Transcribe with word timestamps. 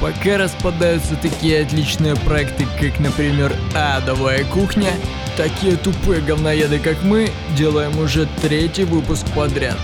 Пока 0.00 0.38
распадаются 0.38 1.14
такие 1.16 1.62
отличные 1.62 2.16
проекты, 2.16 2.66
как, 2.80 2.98
например, 3.00 3.52
«Адовая 3.74 4.44
кухня», 4.44 4.90
такие 5.36 5.76
тупые 5.76 6.22
говноеды, 6.22 6.78
как 6.78 7.02
мы, 7.02 7.30
делаем 7.54 7.98
уже 7.98 8.26
третий 8.40 8.84
выпуск 8.84 9.26
подряд. 9.34 9.76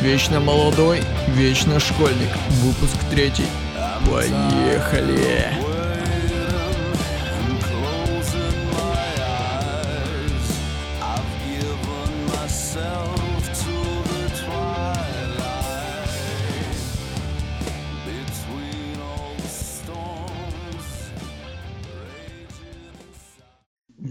Вечно 0.00 0.40
молодой, 0.40 1.02
вечно 1.34 1.78
школьник. 1.80 2.30
Выпуск 2.62 2.96
третий. 3.10 3.46
Поехали! 4.10 5.67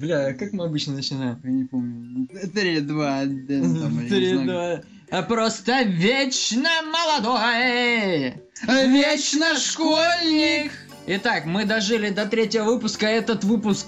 Бля, 0.07 0.33
как 0.33 0.53
мы 0.53 0.63
обычно 0.63 0.93
начинаем? 0.93 1.37
Я 1.43 1.49
не 1.49 1.65
помню. 1.65 2.29
Три, 2.53 2.79
два, 2.79 3.19
там, 3.23 3.45
я 3.49 3.59
не 3.59 4.07
Три, 4.09 4.33
знаю. 4.35 4.47
два. 4.47 4.81
А 5.19 5.21
Просто 5.23 5.81
вечно 5.83 6.69
молодой, 6.83 8.35
вечно 8.87 9.57
школьник. 9.59 10.71
Итак, 11.07 11.45
мы 11.45 11.65
дожили 11.65 12.09
до 12.09 12.25
третьего 12.25 12.63
выпуска. 12.71 13.05
Этот 13.05 13.43
выпуск 13.43 13.87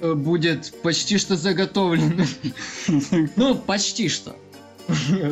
э, 0.00 0.14
будет 0.14 0.72
почти 0.82 1.18
что 1.18 1.34
заготовлен. 1.36 2.24
Ну, 3.34 3.56
почти 3.56 4.08
что. 4.08 4.36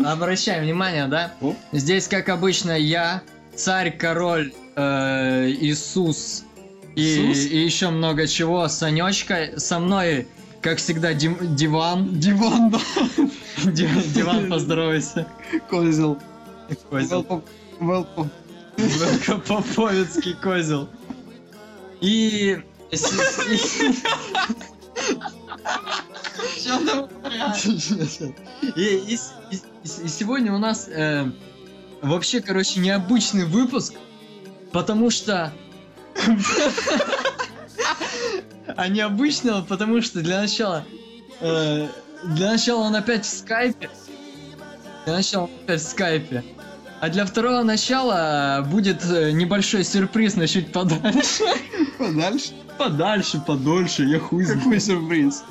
Обращаем 0.05 0.65
внимание, 0.65 1.07
да? 1.07 1.35
Здесь, 1.71 2.09
как 2.09 2.29
обычно, 2.31 2.77
я, 2.77 3.23
царь, 3.55 3.97
король, 3.97 4.53
э, 4.75 5.51
Иисус 5.61 6.46
и, 6.97 7.33
и 7.33 7.59
еще 7.65 7.91
много 7.91 8.27
чего. 8.27 8.67
Санечка, 8.69 9.59
со 9.59 9.79
мной, 9.79 10.27
как 10.63 10.79
всегда, 10.79 11.13
Дим- 11.15 11.55
диван. 11.55 12.19
Диван, 12.19 12.71
да. 12.71 12.81
Ди- 13.65 13.89
Диван, 14.15 14.51
поздоровайся. 14.51 15.29
Козел. 15.71 16.19
Козел. 16.91 17.43
Велпоп. 17.81 18.27
Поповецкий 19.47 20.35
козел. 20.35 20.89
И... 22.01 22.59
И 29.85 30.09
сегодня 30.09 30.53
у 30.53 30.59
нас 30.59 30.89
э, 30.89 31.31
вообще, 32.03 32.41
короче, 32.41 32.81
необычный 32.81 33.45
выпуск, 33.45 33.95
потому 34.73 35.11
что... 35.11 35.53
А 38.77 38.89
необычного, 38.89 39.63
потому 39.63 40.03
что 40.03 40.21
для 40.21 40.41
начала... 40.41 40.85
э, 41.41 41.89
для 42.25 42.51
начала 42.53 42.81
он 42.81 42.97
опять 42.97 43.25
в 43.25 43.29
скайпе. 43.29 43.89
Для 45.05 45.15
начала 45.15 45.45
он 45.45 45.51
опять 45.65 45.81
в 45.81 45.89
скайпе. 45.89 46.45
А 47.01 47.09
для 47.09 47.25
второго 47.27 47.63
начала 47.63 48.67
будет 48.71 49.05
э, 49.05 49.31
небольшой 49.33 49.85
сюрприз 49.85 50.37
на 50.37 50.47
чуть 50.49 50.73
подальше. 50.73 51.45
Подальше. 51.99 52.53
Подальше, 52.79 53.41
подольше, 53.47 54.05
я 54.05 54.19
хуй 54.19 54.45
знаю. 54.45 54.61
Какой 54.61 54.81
сюрприз. 54.81 55.45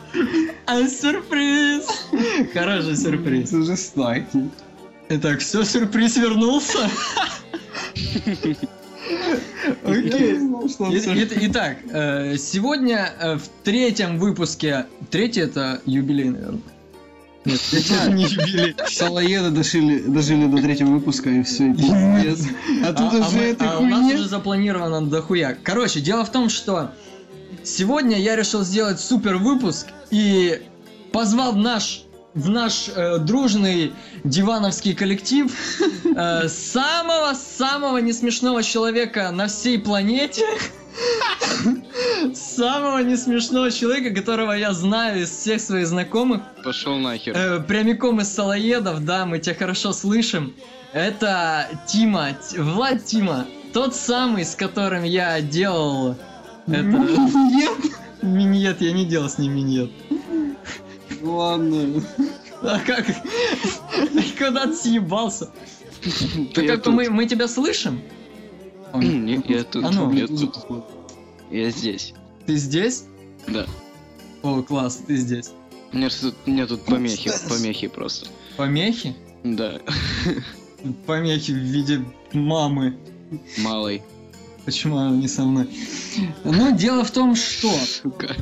А 0.68 0.88
сюрприз! 0.88 1.88
Хороший 2.54 2.96
сюрприз. 2.96 3.50
Это 3.50 3.64
жестокий. 3.64 4.50
Итак, 5.10 5.40
все, 5.40 5.64
сюрприз 5.64 6.18
вернулся. 6.18 6.90
Окей. 9.84 10.40
Итак, 11.48 11.78
э, 11.92 12.38
сегодня 12.38 13.10
э, 13.20 13.36
в 13.38 13.44
третьем 13.64 14.20
выпуске... 14.20 14.86
Третий 15.10 15.42
это 15.42 15.82
юбилей, 15.86 16.30
наверное. 16.30 16.60
Нет, 17.46 17.60
это 17.72 18.12
не 18.12 18.24
юбилей. 18.26 18.76
Салаеды 18.88 19.52
дожили, 19.52 20.00
дожили 20.00 20.48
до 20.48 20.58
третьего 20.62 20.90
выпуска 20.90 21.30
и 21.30 21.44
все, 21.44 21.68
и 21.70 21.74
пиздец. 21.74 22.48
А 22.84 22.94
тут 22.94 23.14
А- 23.14 23.18
а 23.24 23.28
уже 23.28 23.38
мы- 23.38 23.44
этой 23.44 23.68
а 23.68 23.80
у 23.80 23.86
нас 23.86 24.14
уже 24.14 24.28
запланировано 24.28 25.02
дохуя. 25.06 25.56
Короче, 25.62 26.02
дело 26.02 26.26
в 26.26 26.32
том, 26.32 26.50
что 26.50 26.92
сегодня 27.64 28.18
я 28.18 28.36
решил 28.36 28.64
сделать 28.64 29.00
супер 29.00 29.38
выпуск 29.38 29.88
и 30.12 30.62
позвал 31.12 31.54
в 31.54 31.58
наш 31.58 32.05
в 32.36 32.50
наш 32.50 32.90
э, 32.94 33.18
дружный 33.20 33.94
дивановский 34.24 34.94
коллектив 34.94 35.52
э, 36.04 36.48
самого-самого 36.50 37.98
несмешного 38.00 38.62
человека 38.62 39.32
на 39.32 39.48
всей 39.48 39.80
планете. 39.80 40.46
Самого 42.34 43.00
несмешного 43.00 43.72
человека, 43.72 44.14
которого 44.14 44.52
я 44.52 44.74
знаю 44.74 45.24
из 45.24 45.30
всех 45.30 45.62
своих 45.62 45.88
знакомых. 45.88 46.42
Пошел 46.64 46.98
нахер. 46.98 47.36
Э, 47.36 47.60
прямиком 47.62 48.20
из 48.22 48.28
Салаедов, 48.34 49.04
да, 49.06 49.26
мы 49.26 49.40
тебя 49.40 49.56
хорошо 49.56 49.94
слышим. 49.94 50.54
Это 50.94 51.68
Тима, 51.88 52.30
Т- 52.34 52.62
Влад 52.62 53.04
Тима, 53.06 53.46
тот 53.74 53.96
самый, 53.96 54.46
с 54.46 54.56
которым 54.56 55.04
я 55.04 55.42
делал 55.42 56.16
это... 56.68 56.82
Нет. 56.82 57.72
Миньет, 58.22 58.82
я 58.82 58.92
не 58.92 59.06
делал 59.06 59.30
с 59.30 59.38
ним 59.38 59.56
миньет. 59.56 59.92
Ладно. 61.26 62.04
А 62.62 62.80
как? 62.80 63.06
Куда 64.38 64.68
ты 64.68 64.76
съебался? 64.76 65.52
Да 66.56 66.62
Так 66.62 66.84
тут. 66.84 66.94
мы, 66.94 67.10
мы 67.10 67.26
тебя 67.26 67.48
слышим? 67.48 68.02
Не, 68.94 69.44
я 69.48 69.64
тут, 69.64 69.84
А 69.86 69.92
ну. 69.92 70.12
я 70.14 70.28
тут, 70.28 70.56
я 71.52 71.70
здесь. 71.70 72.14
Ты 72.46 72.56
здесь? 72.56 73.06
Да. 73.48 73.66
О, 74.44 74.62
класс, 74.62 75.02
ты 75.06 75.16
здесь. 75.18 75.52
У 75.92 75.98
меня 75.98 76.10
тут, 76.10 76.36
у 76.46 76.50
меня 76.52 76.68
тут 76.68 76.86
помехи, 76.86 77.32
помехи 77.50 77.88
просто. 77.88 78.28
Помехи? 78.58 79.16
Да, 79.44 79.80
Помехи 81.06 81.52
в 81.52 81.56
виде 81.58 82.06
мамы. 82.34 82.98
малый. 83.58 84.02
Почему 84.66 84.98
она 84.98 85.16
не 85.16 85.28
со 85.28 85.44
мной? 85.44 85.68
Ну, 86.44 86.76
дело 86.76 87.04
в 87.04 87.12
том, 87.12 87.36
что... 87.36 87.70
Сука. 87.72 88.36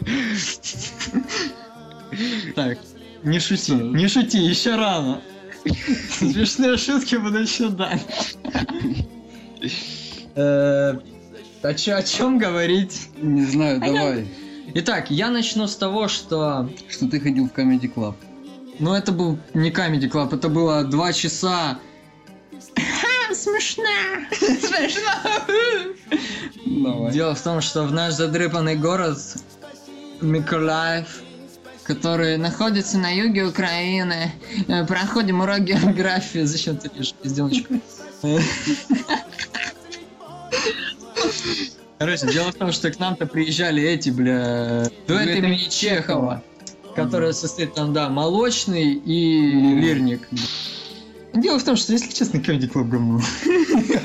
Так, 2.56 2.78
не 3.24 3.40
шути, 3.40 3.74
не 3.74 4.08
шути, 4.08 4.38
еще 4.38 4.76
рано. 4.76 5.22
Смешные 6.10 6.78
шутки 6.78 7.16
будут 7.16 7.48
еще 7.48 7.70
дальше. 7.70 8.06
А 10.36 11.74
чё, 11.76 11.96
о 11.96 12.04
чем 12.04 12.38
говорить? 12.38 13.10
Не 13.18 13.46
знаю, 13.46 13.80
давай. 13.80 14.28
Итак, 14.76 15.12
я 15.12 15.30
начну 15.30 15.68
с 15.68 15.76
того, 15.76 16.08
что... 16.08 16.70
Что 16.90 17.08
ты 17.08 17.20
ходил 17.20 17.48
в 17.48 17.54
Comedy 17.58 17.94
Club. 17.94 18.16
Ну, 18.80 18.94
это 18.94 19.12
был 19.12 19.38
не 19.54 19.70
Comedy 19.72 20.10
Club, 20.10 20.34
это 20.36 20.50
было 20.50 20.84
два 20.84 21.14
часа... 21.14 21.78
Смешно! 23.32 23.84
Смешно! 24.32 25.12
Дело 27.12 27.34
в 27.36 27.42
том, 27.42 27.62
что 27.62 27.84
в 27.84 27.92
наш 27.92 28.14
задрыпанный 28.14 28.76
город 28.76 29.18
Миколаев, 30.22 31.22
который 31.84 32.38
находится 32.38 32.98
на 32.98 33.10
юге 33.10 33.46
Украины, 33.46 34.32
э, 34.68 34.86
проходим 34.86 35.42
урок 35.42 35.60
географии. 35.60 36.44
Зачем 36.44 36.78
ты 36.78 36.90
пишешь 36.90 37.14
пизденочку? 37.22 37.76
Короче, 42.00 42.32
дело 42.32 42.52
в 42.52 42.56
том, 42.56 42.72
что 42.72 42.92
к 42.92 43.00
нам-то 43.00 43.26
приезжали 43.26 43.84
эти, 43.84 44.10
бля, 44.10 44.90
дуэт 45.08 45.38
имени 45.38 45.70
Чехова, 45.70 46.44
который 46.96 47.34
состоит 47.34 47.74
там, 47.74 47.94
да, 47.94 48.10
молочный 48.10 48.94
и 48.94 49.52
лирник. 49.80 50.28
Дело 51.34 51.60
в 51.60 51.64
том, 51.64 51.76
что, 51.76 51.94
если 51.94 52.12
честно, 52.12 52.38
Comedy 52.38 52.72
Club 52.72 52.90
говно. 52.90 53.22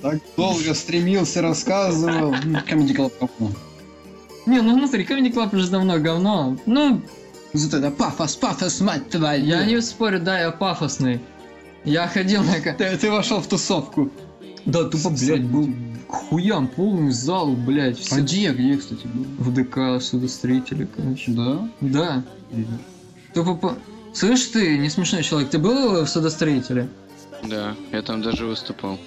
Так 0.00 0.20
долго 0.36 0.74
стремился, 0.74 1.42
рассказывал. 1.42 2.34
Comedy 2.34 2.94
Club 2.94 3.12
говно. 3.20 3.52
Не, 4.46 4.60
ну 4.62 4.78
смотри, 4.86 5.04
Comedy 5.04 5.32
Club 5.32 5.54
уже 5.56 5.70
давно 5.70 5.98
говно. 5.98 6.56
Ну, 6.66 7.02
Зато 7.52 7.78
это 7.78 7.90
пафос, 7.90 8.36
пафос, 8.36 8.80
мать 8.80 9.08
твою. 9.10 9.44
Я 9.44 9.64
не 9.64 9.80
спорю, 9.80 10.20
да, 10.20 10.38
я 10.40 10.50
пафосный. 10.50 11.20
Я 11.84 12.06
ходил 12.08 12.42
на... 12.42 12.60
ка- 12.60 12.74
Ты, 12.74 12.96
ты 12.96 13.10
вошел 13.10 13.40
в 13.40 13.46
тусовку. 13.46 14.10
Да, 14.64 14.84
тупо, 14.84 15.10
блядь, 15.10 15.44
был 15.44 15.68
хуям 16.08 16.66
полный 16.68 17.12
зал, 17.12 17.52
блядь. 17.54 17.98
А 17.98 18.02
Все... 18.02 18.20
где, 18.20 18.52
где, 18.52 18.76
кстати, 18.76 19.06
был? 19.06 19.24
В 19.38 19.54
ДК 19.54 20.02
судостроители, 20.02 20.88
короче. 20.96 21.30
Да? 21.32 21.68
Да. 21.80 22.22
Тупо 23.32 23.54
по... 23.54 23.78
Слышь 24.12 24.44
ты, 24.46 24.78
не 24.78 24.90
смешной 24.90 25.22
человек, 25.22 25.50
ты 25.50 25.58
был 25.58 26.04
в 26.04 26.08
судостроителе? 26.08 26.88
Да, 27.48 27.74
я 27.92 28.02
там 28.02 28.22
даже 28.22 28.46
выступал. 28.46 28.98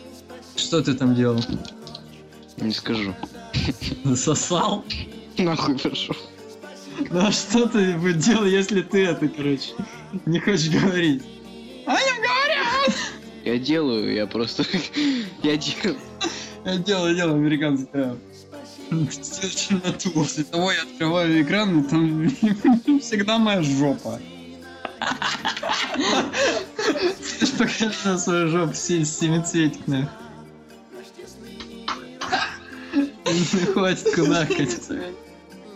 Что 0.56 0.82
ты 0.82 0.94
там 0.94 1.16
делал? 1.16 1.40
Не 2.58 2.72
скажу. 2.74 3.14
Сосал? 4.16 4.86
Нахуй 5.44 5.78
пошел. 5.80 6.16
Ну 7.10 7.26
а 7.28 7.32
что 7.32 7.68
ты 7.68 7.98
бы 7.98 8.14
делал, 8.14 8.46
если 8.46 8.82
ты 8.82 9.06
это, 9.06 9.28
короче, 9.30 9.72
не 10.26 10.40
хочешь 10.40 10.70
говорить? 10.70 11.24
Я 13.46 13.58
делаю, 13.58 14.14
я 14.14 14.28
просто... 14.28 14.64
Я 15.44 15.56
делаю. 15.58 16.00
Я 16.66 16.78
делаю, 16.78 17.16
делаю 17.16 17.36
американский 17.36 17.88
рэп. 17.94 18.18
Темноту. 18.90 20.12
После 20.12 20.44
того 20.44 20.72
я 20.72 20.82
открываю 20.82 21.42
экран, 21.42 21.80
и 21.80 21.90
там 21.90 22.30
всегда 23.00 23.38
моя 23.38 23.62
жопа. 23.64 24.20
Слышь, 27.24 27.52
покажи 27.52 27.92
на 28.04 28.18
свою 28.18 28.50
жопу 28.50 28.74
се- 28.74 29.06
семицветик, 29.06 29.88
нахуй. 29.88 30.10
Ну, 32.94 33.74
Хватит 33.74 34.14
кудахать. 34.16 34.90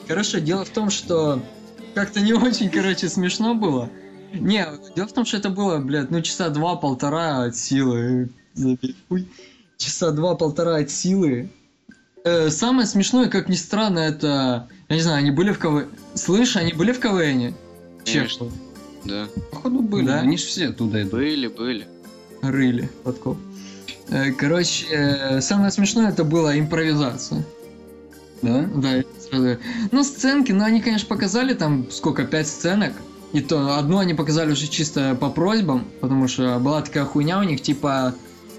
Короче, 0.07 0.41
дело 0.41 0.65
в 0.65 0.69
том, 0.69 0.89
что 0.89 1.41
как-то 1.93 2.21
не 2.21 2.33
очень, 2.33 2.69
короче, 2.69 3.09
смешно 3.09 3.55
было. 3.55 3.89
Не, 4.33 4.65
дело 4.95 5.07
в 5.07 5.13
том, 5.13 5.25
что 5.25 5.37
это 5.37 5.49
было, 5.49 5.77
блядь, 5.77 6.09
ну 6.09 6.21
часа 6.21 6.49
два-полтора 6.49 7.43
от 7.43 7.55
силы. 7.55 8.29
Часа 9.77 10.11
два-полтора 10.11 10.77
от 10.77 10.89
силы. 10.89 11.49
Э, 12.25 12.49
самое 12.49 12.87
смешное, 12.87 13.27
как 13.29 13.49
ни 13.49 13.55
странно, 13.55 13.99
это... 13.99 14.67
Я 14.89 14.95
не 14.95 15.01
знаю, 15.01 15.19
они 15.19 15.31
были 15.31 15.51
в 15.51 15.59
КВ... 15.59 15.87
Слышь, 16.15 16.55
они 16.55 16.73
были 16.73 16.93
в 16.93 16.99
КВНе? 16.99 17.53
Конечно. 18.05 18.49
Да. 19.03 19.27
Походу 19.51 19.81
были, 19.81 20.05
Да? 20.07 20.19
они 20.21 20.37
же 20.37 20.45
все 20.45 20.69
оттуда 20.69 21.01
идут. 21.01 21.11
Были, 21.13 21.47
были. 21.47 21.87
Рыли 22.41 22.89
подкоп. 23.03 23.37
Э, 24.09 24.31
Короче, 24.31 24.85
э, 24.89 25.41
самое 25.41 25.71
смешное 25.71 26.09
это 26.09 26.23
была 26.23 26.57
импровизация. 26.57 27.43
Да? 28.43 28.69
Да, 28.75 29.03
сразу- 29.29 29.57
Ну, 29.91 30.03
сценки, 30.03 30.51
ну, 30.51 30.63
они, 30.63 30.81
конечно, 30.81 31.07
показали 31.07 31.53
там, 31.53 31.87
сколько, 31.89 32.23
пять 32.25 32.47
сценок. 32.47 32.93
И 33.31 33.41
то 33.41 33.77
одну 33.79 33.97
они 33.97 34.13
показали 34.13 34.51
уже 34.51 34.67
чисто 34.67 35.17
по 35.19 35.29
просьбам, 35.31 35.85
потому 36.01 36.27
что 36.27 36.59
была 36.59 36.81
такая 36.83 37.03
хуйня 37.05 37.39
у 37.39 37.43
них, 37.43 37.61
типа, 37.63 38.13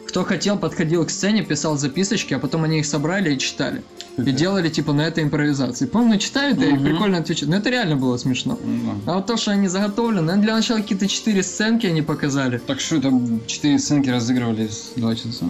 кто 0.08 0.25
хотел, 0.25 0.58
подходил 0.58 1.04
к 1.04 1.10
сцене, 1.10 1.42
писал 1.44 1.76
записочки, 1.78 2.34
а 2.34 2.38
потом 2.40 2.64
они 2.64 2.81
их 2.81 2.86
собрали 2.86 3.34
и 3.34 3.38
читали. 3.38 3.82
И 4.16 4.31
делали, 4.32 4.69
типа, 4.69 4.92
на 4.92 5.02
этой 5.02 5.22
импровизации. 5.25 5.86
Помню, 5.86 6.19
читают 6.19 6.60
и 6.62 6.76
прикольно 6.76 7.19
отвечают. 7.19 7.50
Но 7.50 7.56
это 7.58 7.69
реально 7.70 7.96
было 7.96 8.16
смешно. 8.16 8.58
Ну. 8.64 8.94
А 9.06 9.14
вот 9.16 9.26
то, 9.26 9.36
что 9.36 9.50
они 9.52 9.69
заготовлены, 9.69 10.34
ну, 10.36 10.42
для 10.42 10.54
начала 10.54 10.78
какие-то 10.78 11.06
четыре 11.08 11.42
сценки 11.42 11.86
они 11.86 12.02
показали. 12.02 12.58
Так 12.58 12.81
что 12.81 12.96
это 12.96 13.12
четыре 13.46 13.78
сценки 13.78 14.08
разыгрывались 14.08 14.92
два 14.96 15.14
часа? 15.14 15.46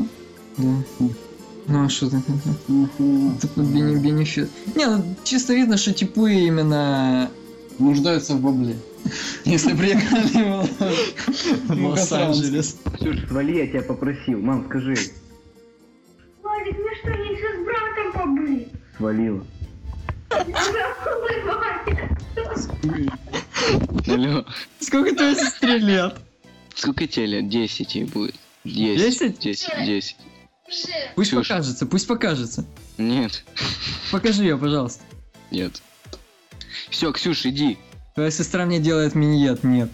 Да. 0.58 0.66
Ну, 1.66 1.84
а 1.84 1.88
что 1.88 2.10
ты? 2.10 2.16
Это 2.16 3.60
бени- 3.60 3.98
бенефит. 4.00 4.50
Не, 4.74 4.86
ну 4.86 5.04
чисто 5.24 5.54
видно, 5.54 5.76
что 5.76 5.92
типы 5.94 6.32
именно 6.32 7.30
Нуждаются 7.78 8.34
в 8.34 8.40
бабле. 8.40 8.76
Если 9.44 9.74
приехали 9.74 10.66
в 11.68 11.86
Лос-Анджелес. 11.88 12.78
Ксюш, 12.94 13.26
свали, 13.28 13.56
я 13.56 13.66
тебя 13.66 13.82
попросил. 13.82 14.40
Мам, 14.40 14.66
скажи. 14.66 14.94
Владик, 16.42 16.76
ну 16.78 16.88
что, 17.00 17.10
нельзя 17.10 17.48
с 17.52 17.64
братом 17.64 18.12
побыть? 18.12 18.68
Свалила. 18.96 19.44
Алло. 24.06 24.44
Сколько 24.78 25.14
твоей 25.14 25.34
сестре 25.34 25.78
лет? 25.78 26.16
Сколько 26.74 27.06
тебе 27.06 27.26
лет? 27.26 27.48
10 27.48 27.94
ей 27.94 28.04
будет. 28.04 28.34
10? 28.64 28.96
Десять? 28.96 29.38
10, 29.40 29.86
10. 29.86 30.16
Пусть 31.14 31.30
Ксюш. 31.30 31.48
покажется, 31.48 31.86
пусть 31.86 32.06
покажется. 32.06 32.64
Нет, 32.98 33.44
Покажи 34.10 34.42
ее, 34.44 34.56
пожалуйста. 34.58 35.02
нет. 35.50 35.82
Все, 36.90 37.12
Ксюш, 37.12 37.46
иди. 37.46 37.78
Твоя 38.14 38.30
сестра 38.30 38.64
мне 38.64 38.78
делает 38.78 39.14
миньет, 39.14 39.64
нет. 39.64 39.90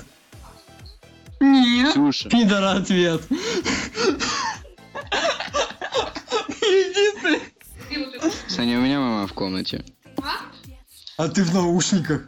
Нет. 1.41 1.91
Ксюша. 1.93 2.29
Пидора 2.29 2.73
ответ. 2.73 3.23
Иди 6.61 7.21
ты. 7.23 7.41
Саня, 8.49 8.79
у 8.79 8.83
меня 8.83 8.99
мама 9.01 9.27
в 9.27 9.33
комнате. 9.33 9.85
А 11.17 11.29
ты 11.29 11.43
в 11.45 11.53
наушниках. 11.55 12.27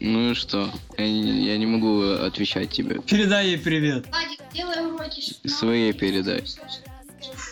Ну 0.00 0.30
и 0.30 0.34
что? 0.34 0.70
Я 0.98 1.06
не, 1.06 1.46
я 1.46 1.58
не 1.58 1.66
могу 1.66 2.02
отвечать 2.02 2.70
тебе. 2.70 3.00
Передай 3.00 3.48
ей 3.48 3.58
привет. 3.58 4.06
Владик, 4.08 4.40
делай 4.52 4.86
уроки. 4.86 5.20
Своей 5.48 5.92
передай. 5.92 6.44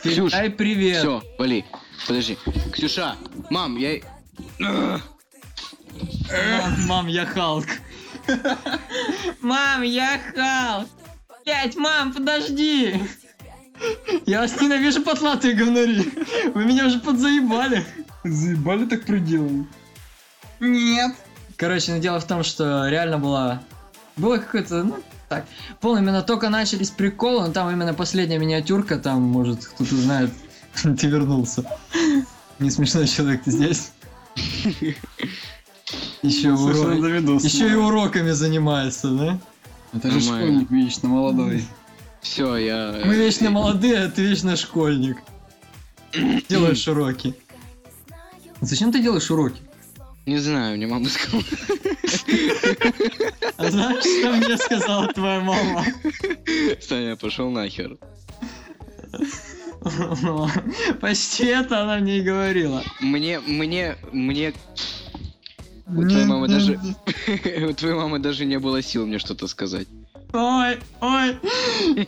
Ксюш, 0.03 0.33
Передай 0.33 0.51
привет. 0.51 0.99
Все, 0.99 1.23
вали. 1.39 1.65
Подожди. 2.07 2.37
Ксюша, 2.73 3.17
мам, 3.51 3.77
я... 3.77 4.01
Мам, 4.59 5.01
мам, 6.87 7.07
я 7.07 7.25
Халк. 7.25 7.67
Мам, 9.41 9.83
я 9.83 10.21
Халк. 10.35 10.89
Блять, 11.45 11.77
мам, 11.77 12.13
подожди. 12.13 13.01
Я 14.27 14.41
вас 14.41 14.61
ненавижу, 14.61 15.03
потлатые 15.03 15.55
говнари. 15.55 16.13
Вы 16.55 16.65
меня 16.65 16.87
уже 16.87 16.99
подзаебали. 16.99 17.85
Заебали 18.25 18.87
так 18.87 19.05
пределами. 19.05 19.67
Нет. 20.61 21.15
Короче, 21.57 21.93
ну 21.93 22.01
дело 22.01 22.19
в 22.19 22.27
том, 22.27 22.43
что 22.43 22.89
реально 22.89 23.19
было... 23.19 23.63
Было 24.17 24.39
какое-то, 24.39 24.83
ну, 24.83 25.03
так. 25.33 25.47
Помню, 25.81 26.03
именно 26.03 26.23
только 26.23 26.51
начались 26.51 26.91
приколы, 26.91 27.47
но 27.47 27.53
там 27.53 27.71
именно 27.71 27.95
последняя 27.95 28.39
миниатюрка, 28.39 28.99
там, 28.99 29.23
может, 29.23 29.65
кто-то 29.65 29.97
знает, 29.97 30.31
ты 30.83 31.07
вернулся. 31.07 31.65
Не 32.59 32.71
смешной 32.71 33.07
человек, 33.09 33.45
ты 33.45 33.51
здесь. 33.51 33.93
Еще, 36.23 36.57
Слышал, 36.57 36.83
уро... 36.83 37.01
за 37.01 37.09
видос. 37.09 37.45
Еще 37.45 37.71
и 37.71 37.75
уроками 37.75 38.31
занимается, 38.33 39.09
да? 39.09 39.39
Это 39.95 40.11
же 40.11 40.21
школьник 40.21 40.71
вечно 40.71 41.09
молодой. 41.09 41.65
Все, 42.21 42.57
я... 42.57 43.01
Мы 43.05 43.17
вечно 43.17 43.51
молодые, 43.51 44.05
а 44.05 44.11
ты 44.11 44.23
вечно 44.23 44.57
школьник. 44.57 45.19
Делаешь 46.49 46.87
уроки. 46.89 47.35
Зачем 48.61 48.93
ты 48.93 49.03
делаешь 49.03 49.31
уроки? 49.31 49.61
Не 50.25 50.39
знаю, 50.39 50.77
мне 50.77 50.87
мама 50.87 51.09
сказала. 51.09 51.43
А 53.57 53.71
знаешь, 53.71 54.05
что 54.05 54.33
мне 54.33 54.57
сказала 54.57 55.09
твоя 55.09 55.41
мама? 55.41 55.85
Саня, 56.81 57.17
пошел 57.17 57.51
нахер. 57.51 57.99
Почти 61.01 61.47
это 61.47 61.83
она 61.83 61.99
мне 61.99 62.19
и 62.19 62.23
говорила. 62.23 62.85
Мне, 63.01 63.41
мне, 63.41 63.97
мне... 64.13 64.55
У 65.89 66.03
твоей 66.07 66.27
мамы 66.27 66.49
даже... 66.49 66.75
У 67.69 67.75
твоей 67.75 67.95
мамы 67.97 68.21
даже 68.21 68.45
не 68.45 68.59
было 68.61 68.81
сил 68.81 69.07
мне 69.07 69.19
что-то 69.19 69.49
сказать. 69.49 69.89
Ой, 70.33 70.79
ой, 71.01 71.37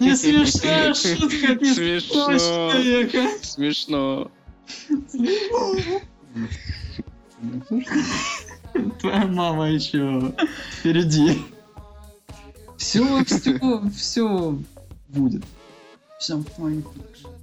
не 0.01 0.17
смешная 0.17 0.95
шутка, 0.95 1.55
не 1.57 1.75
Смешно. 1.75 2.39
человека. 2.39 3.29
Смешно. 3.43 4.31
Твоя 9.01 9.27
мама 9.27 9.71
еще 9.71 10.35
впереди. 10.79 11.43
Все, 12.77 13.25
все, 13.25 13.83
все 13.97 14.59
будет. 15.09 15.45
Все, 16.19 16.43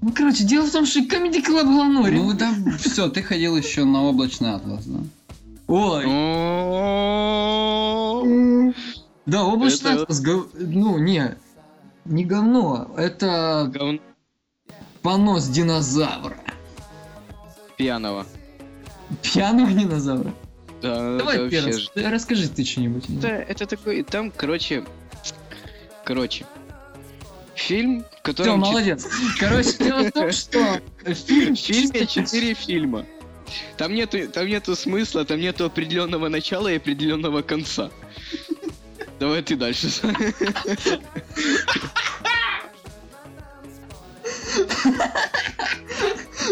Ну, 0.02 0.12
короче, 0.14 0.44
дело 0.44 0.66
в 0.66 0.72
том, 0.72 0.86
что 0.86 1.00
Comedy 1.02 1.44
Club 1.46 1.64
говно. 1.64 2.08
Ну 2.08 2.34
да, 2.34 2.54
все, 2.80 3.10
ты 3.10 3.22
ходил 3.22 3.56
еще 3.56 3.86
на 3.86 4.04
облачный 4.04 4.54
атлас, 4.56 4.86
да? 4.86 5.00
Ой, 5.68 6.06
да, 9.26 9.44
облачный 9.46 9.92
Это- 9.92 10.04
атлас, 10.04 10.22
гов- 10.22 10.48
ну, 10.54 10.98
не, 10.98 11.36
не 12.06 12.26
говно, 12.26 12.92
это 12.98 13.70
говно 13.74 14.00
понос 15.02 15.48
динозавра. 15.48 16.38
пьяного. 17.78 18.26
Пьяного 19.22 19.72
динозавра. 19.72 20.34
Да, 20.82 21.18
Давай 21.18 21.50
первый, 21.50 21.74
вообще 21.74 21.80
ж- 21.80 22.12
расскажи 22.12 22.48
ты 22.50 22.66
что-нибудь. 22.66 23.04
Это, 23.20 23.28
это 23.28 23.66
такой, 23.68 24.04
там, 24.04 24.32
короче, 24.32 24.84
короче, 26.04 26.46
фильм, 27.54 28.04
в 28.24 28.34
Все, 28.34 28.56
молодец. 28.56 29.08
Короче, 29.40 29.78
дело 29.78 30.04
в 30.04 30.12
том, 30.12 30.32
что 30.32 30.82
фильм 31.06 31.56
в 31.56 31.60
фильме 31.60 32.08
четыре 32.08 32.54
фильма. 32.56 33.06
Там 33.78 33.94
нету, 33.94 34.28
там 34.30 34.48
нету 34.48 34.76
смысла, 34.76 35.26
там 35.26 35.40
нету 35.40 35.66
определенного 35.66 36.30
начала 36.30 36.68
и 36.72 36.78
определенного 36.78 37.42
конца. 37.42 37.92
Давай 39.20 39.44
ты 39.44 39.56
дальше. 39.56 39.90
Короче, 40.02 41.00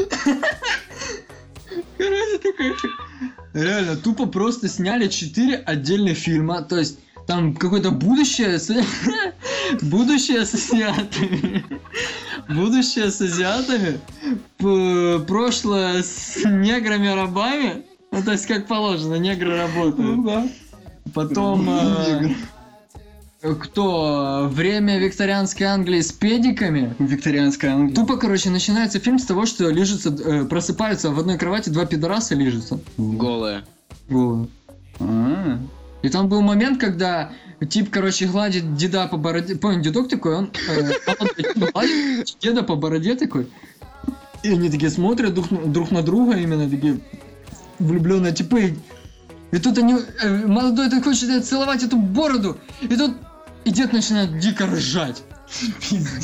Реально, 3.54 3.96
тупо 3.96 4.26
просто 4.26 4.68
сняли 4.68 5.08
четыре 5.08 5.56
отдельных 5.56 6.18
фильма. 6.18 6.62
То 6.62 6.78
есть, 6.78 7.00
там 7.28 7.56
какое-то 7.56 7.92
будущее 7.92 8.60
с... 8.60 8.70
Будущее 9.82 10.46
с 10.46 10.54
азиатами. 10.54 11.64
Будущее 12.48 13.12
с 13.12 13.22
азиатами. 13.22 14.00
Прошлое 15.26 16.02
с 16.02 16.44
неграми-рабами. 16.44 17.86
Ну, 18.12 18.24
то 18.24 18.32
есть, 18.32 18.48
как 18.48 18.68
положено, 18.68 19.16
негры 19.16 19.58
работают. 19.58 20.26
да. 20.26 20.48
Потом... 21.14 21.70
э, 21.70 22.34
кто 23.42 24.50
время 24.52 25.00
викторианской 25.00 25.66
Англии 25.66 26.02
с 26.02 26.12
педиками. 26.12 26.94
Викторианская 27.00 27.74
Англия. 27.74 27.96
Тупо, 27.96 28.18
короче, 28.18 28.50
начинается 28.50 29.00
фильм 29.00 29.18
с 29.18 29.26
того, 29.26 29.46
что 29.46 29.70
лежится, 29.70 30.10
э, 30.10 30.46
просыпаются 30.46 31.10
в 31.12 31.20
одной 31.20 31.38
кровати 31.38 31.70
два 31.70 31.86
пидораса 31.86 32.36
лежатся. 32.36 32.80
Голая. 32.98 33.64
Голые. 34.10 34.50
А, 35.00 35.58
И 36.02 36.10
там 36.10 36.28
был 36.28 36.42
момент, 36.42 36.80
когда 36.82 37.32
тип, 37.70 37.90
короче, 37.90 38.26
гладит 38.28 38.76
деда 38.76 39.08
по 39.08 39.16
бороде. 39.18 39.56
Понял, 39.56 39.82
дедок 39.82 40.10
такой, 40.10 40.36
он 40.36 40.52
э, 40.70 40.92
гладит 41.72 42.38
деда 42.42 42.64
по 42.64 42.76
бороде 42.76 43.16
такой. 43.16 43.48
И 44.44 44.50
они 44.52 44.70
такие 44.70 44.90
смотрят 44.92 45.34
друг, 45.34 45.50
на- 45.52 45.66
друг 45.66 45.92
на 45.92 46.02
друга, 46.02 46.36
именно 46.38 46.70
такие 46.70 47.00
влюбленные 47.80 48.34
типы. 48.34 48.76
И 49.52 49.58
тут 49.58 49.78
они, 49.78 49.96
э, 50.22 50.46
молодой 50.46 50.90
такой 50.90 51.14
хочет 51.14 51.46
целовать 51.46 51.84
эту 51.84 51.98
бороду. 51.98 52.58
И 52.82 52.96
тут 52.96 53.12
и 53.70 53.72
дед 53.72 53.94
начинает 53.94 54.38
дико 54.40 54.66
ржать. 54.66 55.24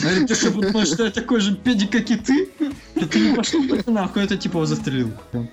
Говорит, 0.02 0.28
ты 0.28 0.36
что, 0.36 0.52
думаешь, 0.52 0.88
что 0.88 1.06
я 1.06 1.12
такой 1.12 1.40
же 1.42 1.56
педик, 1.56 1.92
как 1.92 2.10
и 2.10 2.16
ты? 2.16 2.50
Да 2.96 3.06
ты 3.08 3.20
не 3.20 3.36
пошел 3.36 3.62
нахуй, 3.88 4.24
это 4.24 4.36
типа 4.38 4.58
его 4.58 4.66
застрелил. 4.66 5.12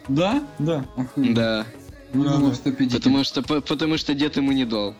да? 0.08 0.42
Да. 0.58 0.84
Да. 1.16 1.66
Ну, 2.14 2.24
Да, 2.24 2.36
да. 2.38 2.54
что 2.54 2.72
педики. 2.72 2.96
Потому 2.96 3.24
что, 3.24 3.42
по- 3.42 3.60
потому 3.60 3.98
что 3.98 4.14
дед 4.14 4.36
ему 4.36 4.52
не 4.52 4.64
дал. 4.64 4.94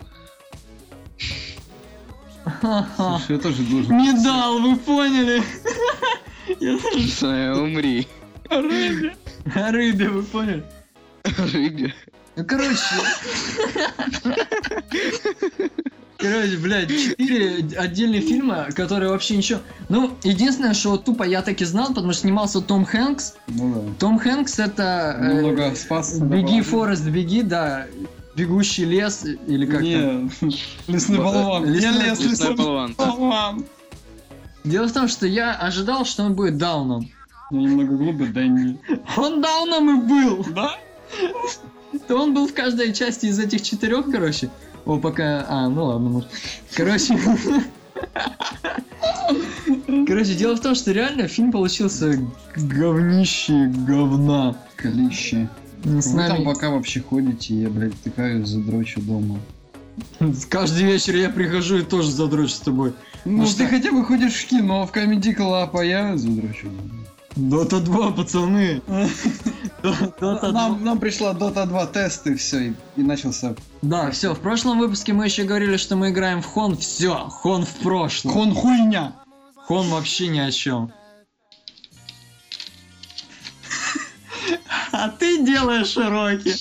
Слушай, 2.96 3.26
я 3.36 3.38
тоже 3.38 3.62
должен. 3.62 3.96
Не 3.96 4.12
дал, 4.24 4.58
вы 4.60 4.76
поняли? 4.76 5.42
Я 6.60 6.78
Саня, 7.08 7.54
умри. 7.54 8.06
рыбе. 8.50 9.16
Рыбе, 9.44 10.08
вы 10.08 10.22
поняли? 10.24 10.64
Рыбе. 11.52 11.94
Ну, 12.36 12.44
короче. 12.44 12.78
Короче, 16.22 16.56
блядь, 16.58 16.88
четыре 16.88 17.66
отдельных 17.76 18.22
фильма, 18.24 18.68
которые 18.74 19.10
вообще 19.10 19.36
ничего... 19.36 19.60
Ну, 19.88 20.10
единственное, 20.22 20.72
что 20.74 20.96
тупо 20.96 21.24
я 21.24 21.42
так 21.42 21.60
и 21.60 21.64
знал, 21.64 21.88
потому 21.88 22.12
что 22.12 22.22
снимался 22.22 22.60
Том 22.60 22.84
Хэнкс. 22.84 23.34
Ну 23.48 23.92
Том 23.98 24.18
Хэнкс 24.18 24.58
это... 24.60 24.72
да. 24.76 25.30
э, 25.30 25.34
Немного 25.42 25.74
спас. 25.74 26.18
Беги, 26.20 26.60
Форест, 26.62 27.04
беги, 27.04 27.42
да. 27.42 27.86
Бегущий 28.36 28.84
лес, 28.84 29.24
или 29.46 29.66
как 29.66 29.80
там. 29.80 30.30
Не, 30.48 30.54
лесной 30.88 31.18
Б- 31.18 31.24
болван. 31.24 31.64
лесной- 31.64 31.80
Я 31.82 31.90
лес, 31.92 32.18
Лесной 32.20 32.30
лесной 32.30 32.56
болван. 32.56 32.94
болван. 32.96 33.64
Дело 34.64 34.86
в 34.88 34.92
том, 34.92 35.08
что 35.08 35.26
я 35.26 35.54
ожидал, 35.54 36.04
что 36.04 36.22
он 36.22 36.34
будет 36.34 36.56
дауном. 36.56 37.10
Я 37.50 37.58
немного 37.58 37.94
глупый, 37.96 38.28
да 38.28 38.46
не. 38.46 38.78
Он 39.16 39.42
дауном 39.42 39.98
и 40.04 40.08
был! 40.08 40.46
Да? 40.54 40.76
То 42.08 42.16
он 42.16 42.32
был 42.32 42.46
в 42.48 42.54
каждой 42.54 42.94
части 42.94 43.26
из 43.26 43.38
этих 43.38 43.60
четырех, 43.62 44.06
короче. 44.10 44.48
О, 44.84 44.98
пока... 44.98 45.46
А, 45.48 45.68
ну 45.68 45.84
ладно, 45.84 46.08
может. 46.08 46.30
Короче... 46.74 47.18
Короче, 50.06 50.34
дело 50.34 50.56
в 50.56 50.60
том, 50.60 50.74
что 50.74 50.92
реально 50.92 51.28
фильм 51.28 51.52
получился 51.52 52.18
говнище 52.56 53.72
говна. 53.86 54.56
Калище. 54.76 55.48
С 55.84 56.06
Вы 56.06 56.28
там 56.28 56.44
пока 56.44 56.70
вообще 56.70 57.00
ходите, 57.00 57.54
я, 57.54 57.68
блядь, 57.68 58.00
тыкаю 58.02 58.46
задрочу 58.46 59.00
дома. 59.00 59.38
Каждый 60.48 60.84
вечер 60.84 61.16
я 61.16 61.28
прихожу 61.28 61.78
и 61.78 61.82
тоже 61.82 62.10
задрочу 62.10 62.54
с 62.54 62.60
тобой. 62.60 62.92
Ну, 63.24 63.46
что? 63.46 63.58
ты 63.58 63.66
хотя 63.66 63.92
бы 63.92 64.04
ходишь 64.04 64.34
в 64.34 64.48
кино, 64.48 64.86
в 64.86 64.92
Comedy 64.92 65.36
Club, 65.36 65.70
а 65.72 65.84
я 65.84 66.16
задрочу 66.16 66.68
дома. 66.68 67.01
Дота 67.36 67.80
2, 67.80 68.10
пацаны. 68.12 68.82
Дота 69.82 70.12
2. 70.20 70.52
Нам, 70.52 70.84
нам 70.84 70.98
пришла 70.98 71.32
Dota 71.32 71.66
2 71.66 71.86
тесты, 71.86 72.36
все, 72.36 72.58
и, 72.68 72.72
и 72.96 73.02
начался 73.02 73.54
Да, 73.80 74.10
все, 74.10 74.34
в 74.34 74.40
прошлом 74.40 74.78
выпуске 74.78 75.12
мы 75.12 75.24
еще 75.24 75.44
говорили, 75.44 75.76
что 75.76 75.96
мы 75.96 76.10
играем 76.10 76.42
в 76.42 76.46
Хон. 76.46 76.76
Все, 76.76 77.28
Хон 77.28 77.64
в 77.64 77.74
прошлом. 77.76 78.32
хон 78.32 78.54
хуйня. 78.54 79.14
Хон 79.56 79.88
вообще 79.88 80.28
ни 80.28 80.38
о 80.40 80.50
чем. 80.50 80.92
А 84.92 85.08
ты 85.08 85.42
делаешь 85.44 85.88
широкий. 85.88 86.54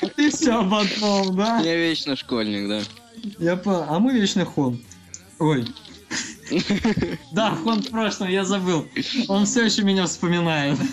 А 0.00 0.06
ты 0.08 0.30
все 0.30 0.60
об 0.60 0.72
одном, 0.72 1.36
да? 1.36 1.58
Я 1.58 1.76
вечно 1.76 2.14
школьник, 2.14 2.68
да. 2.68 2.80
Я 3.40 3.56
понял. 3.56 3.84
А 3.88 3.98
мы 3.98 4.12
вечно 4.12 4.44
Хон. 4.44 4.80
Ой. 5.40 5.66
Да, 7.32 7.54
Хон 7.56 7.82
в 7.82 7.90
прошлом, 7.90 8.28
я 8.28 8.44
забыл. 8.44 8.86
Он 9.28 9.46
все 9.46 9.64
еще 9.64 9.82
меня 9.82 10.06
вспоминает. 10.06 10.78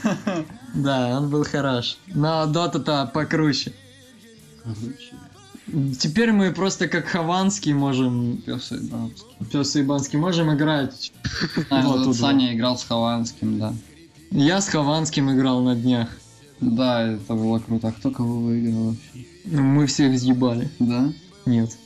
Да, 0.76 1.20
он 1.20 1.30
был 1.30 1.44
хорош. 1.44 1.98
Но 2.08 2.48
Дота-то 2.48 3.12
покруче. 3.14 3.74
Теперь 6.00 6.32
мы 6.32 6.52
просто 6.52 6.88
как 6.88 7.06
Хованский 7.06 7.74
можем... 7.74 8.38
Пес 8.46 8.72
и 8.72 8.78
бабский. 8.78 9.46
Пес 9.52 9.76
Ибанский 9.78 10.20
можем 10.20 10.54
играть. 10.54 11.12
А, 11.70 11.82
Вот 11.84 12.16
Саня 12.16 12.54
играл 12.56 12.78
с 12.78 12.84
Хованским, 12.84 13.60
да. 13.60 13.74
Я 14.32 14.62
с 14.62 14.68
Хованским 14.68 15.32
играл 15.32 15.62
на 15.62 15.76
днях. 15.76 16.10
Да, 16.60 17.04
это 17.04 17.34
было 17.34 17.60
круто. 17.60 17.90
А 17.90 17.92
кто 17.92 18.10
кого 18.12 18.40
выиграл 18.40 18.90
вообще? 18.90 19.28
Мы 19.46 19.86
всех 19.86 20.12
въебали. 20.12 20.70
Да? 20.80 21.12
Нет. 21.46 21.78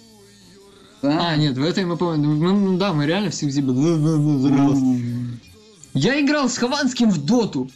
Да? 1.01 1.29
А, 1.29 1.35
нет, 1.35 1.57
в 1.57 1.63
этой 1.63 1.85
мы 1.85 1.97
помним. 1.97 2.39
ну, 2.39 2.77
Да, 2.77 2.93
мы 2.93 3.05
реально 3.05 3.29
всех 3.29 3.51
въебали. 3.51 5.37
Я 5.93 6.19
играл 6.21 6.49
с 6.49 6.57
Хованским 6.57 7.09
в 7.09 7.23
доту. 7.25 7.69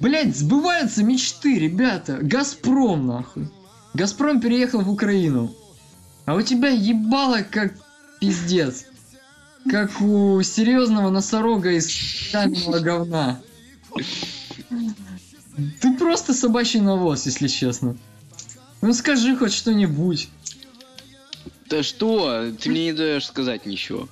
Блять, 0.00 0.36
сбываются 0.36 1.04
мечты, 1.04 1.58
ребята. 1.58 2.18
Газпром, 2.20 3.06
нахуй. 3.06 3.48
Газпром 3.94 4.40
переехал 4.40 4.80
в 4.80 4.90
Украину. 4.90 5.54
А 6.24 6.34
у 6.34 6.42
тебя 6.42 6.68
ебало 6.68 7.42
как 7.48 7.74
пиздец. 8.20 8.86
Как 9.70 10.00
у 10.00 10.42
серьезного 10.42 11.10
носорога 11.10 11.70
из 11.72 11.88
каменного 12.32 12.80
говна. 12.80 13.40
Ты 15.80 15.94
просто 15.96 16.34
собачий 16.34 16.80
навоз, 16.80 17.26
если 17.26 17.46
честно. 17.46 17.96
Ну 18.80 18.92
скажи 18.92 19.36
хоть 19.36 19.52
что-нибудь. 19.52 20.28
Да 21.72 21.82
что? 21.82 22.52
Ты 22.60 22.68
мне 22.68 22.84
не 22.84 22.92
даешь 22.92 23.24
сказать 23.24 23.64
ничего. 23.64 24.06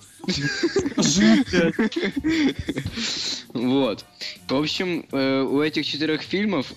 Вот. 3.53 4.05
В 4.49 4.55
общем, 4.55 5.05
э, 5.13 5.43
у 5.43 5.61
этих 5.61 5.85
четырех 5.87 6.23
фильмов... 6.23 6.73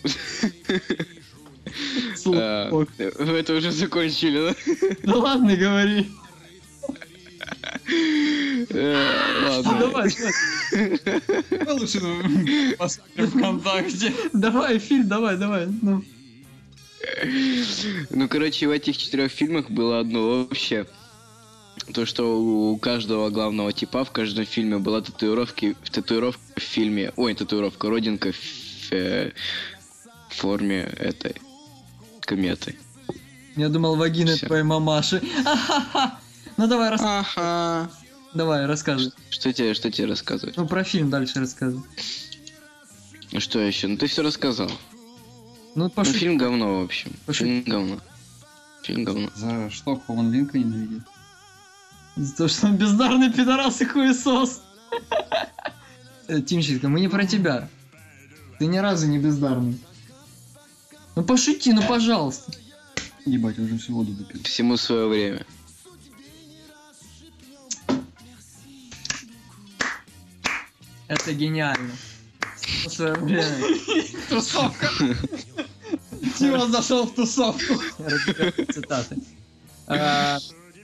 э, 2.25 2.69
Вы 2.69 3.37
это 3.37 3.53
уже 3.53 3.71
закончили, 3.71 4.49
да? 4.49 4.55
Да 5.03 5.15
ладно, 5.15 5.55
говори. 5.55 6.11
Э, 8.69 9.07
Ладно. 9.47 9.79
Давай, 9.79 10.11
давай. 10.11 11.73
Лучше 11.79 12.75
посмотрим 12.77 13.27
ВКонтакте. 13.27 14.13
Давай, 14.33 14.79
фильм, 14.79 15.07
давай, 15.07 15.37
давай. 15.37 15.67
Ну. 15.81 16.03
Ну, 18.09 18.27
короче, 18.29 18.67
в 18.67 18.71
этих 18.71 18.97
четырех 18.97 19.31
фильмах 19.31 19.69
было 19.69 19.99
одно 19.99 20.41
общее. 20.41 20.87
То, 21.93 22.05
что 22.05 22.39
у 22.39 22.77
каждого 22.77 23.29
главного 23.29 23.73
типа 23.73 24.05
в 24.05 24.11
каждом 24.11 24.45
фильме 24.45 24.77
была 24.77 25.01
татуировки, 25.01 25.75
татуировка 25.91 26.41
в 26.55 26.61
фильме, 26.61 27.11
ой, 27.15 27.33
татуировка, 27.33 27.89
родинка 27.89 28.31
в 28.31 28.93
э, 28.93 29.31
форме 30.29 30.81
этой 30.97 31.35
кометы. 32.21 32.77
Я 33.55 33.69
думал, 33.69 33.95
вагина 33.95 34.35
Всё. 34.35 34.47
твоей 34.47 34.63
мамаши. 34.63 35.21
Ахаха. 35.45 36.19
Ну 36.57 36.67
давай, 36.67 36.89
рас... 36.89 37.01
Ага. 37.03 37.91
давай, 38.33 38.65
рассказывай. 38.65 39.11
Что 39.29 39.51
тебе, 39.51 39.73
что 39.73 39.91
тебе 39.91 40.07
рассказывать? 40.07 40.55
Ну 40.55 40.67
про 40.67 40.83
фильм 40.83 41.09
дальше 41.09 41.39
рассказывай. 41.39 41.83
Ну 43.31 43.39
что 43.39 43.59
еще? 43.59 43.87
Ну 43.87 43.97
ты 43.97 44.07
все 44.07 44.21
рассказал. 44.21 44.71
Ну 45.75 45.85
Ну, 45.85 45.89
пошли. 45.89 46.13
фильм 46.13 46.37
говно, 46.37 46.79
в 46.79 46.83
общем. 46.83 47.11
Пошли. 47.25 47.47
Фильм 47.47 47.63
говно. 47.63 47.99
Фильм 48.83 49.03
говно. 49.03 49.29
За 49.35 49.69
что 49.69 49.95
Хон 49.95 50.31
Линка 50.31 50.59
ненавидит? 50.59 51.03
За 52.15 52.35
то, 52.35 52.47
что 52.47 52.67
он 52.67 52.77
бездарный 52.77 53.31
пидорас 53.31 53.81
и 53.81 53.85
хуесос. 53.85 54.61
Э, 56.27 56.41
Тимченко, 56.41 56.87
мы 56.89 56.99
не 57.01 57.07
про 57.07 57.25
тебя. 57.25 57.67
Ты 58.59 58.67
ни 58.67 58.77
разу 58.77 59.07
не 59.07 59.17
бездарный. 59.17 59.77
Ну 61.15 61.23
пошути, 61.23 61.73
ну 61.73 61.81
пожалуйста. 61.87 62.51
Ебать, 63.25 63.57
уже 63.57 63.77
всю 63.77 63.95
воду 63.95 64.11
допил. 64.13 64.41
Всему 64.43 64.77
свое 64.77 65.07
время. 65.07 65.45
Это 71.07 71.33
гениально. 71.33 71.91
Тусовка! 74.29 74.89
Тима 76.37 76.67
зашел 76.67 77.05
в 77.05 77.13
тусовку. 77.13 77.75
Цитаты. 78.73 79.17
А, 79.87 80.37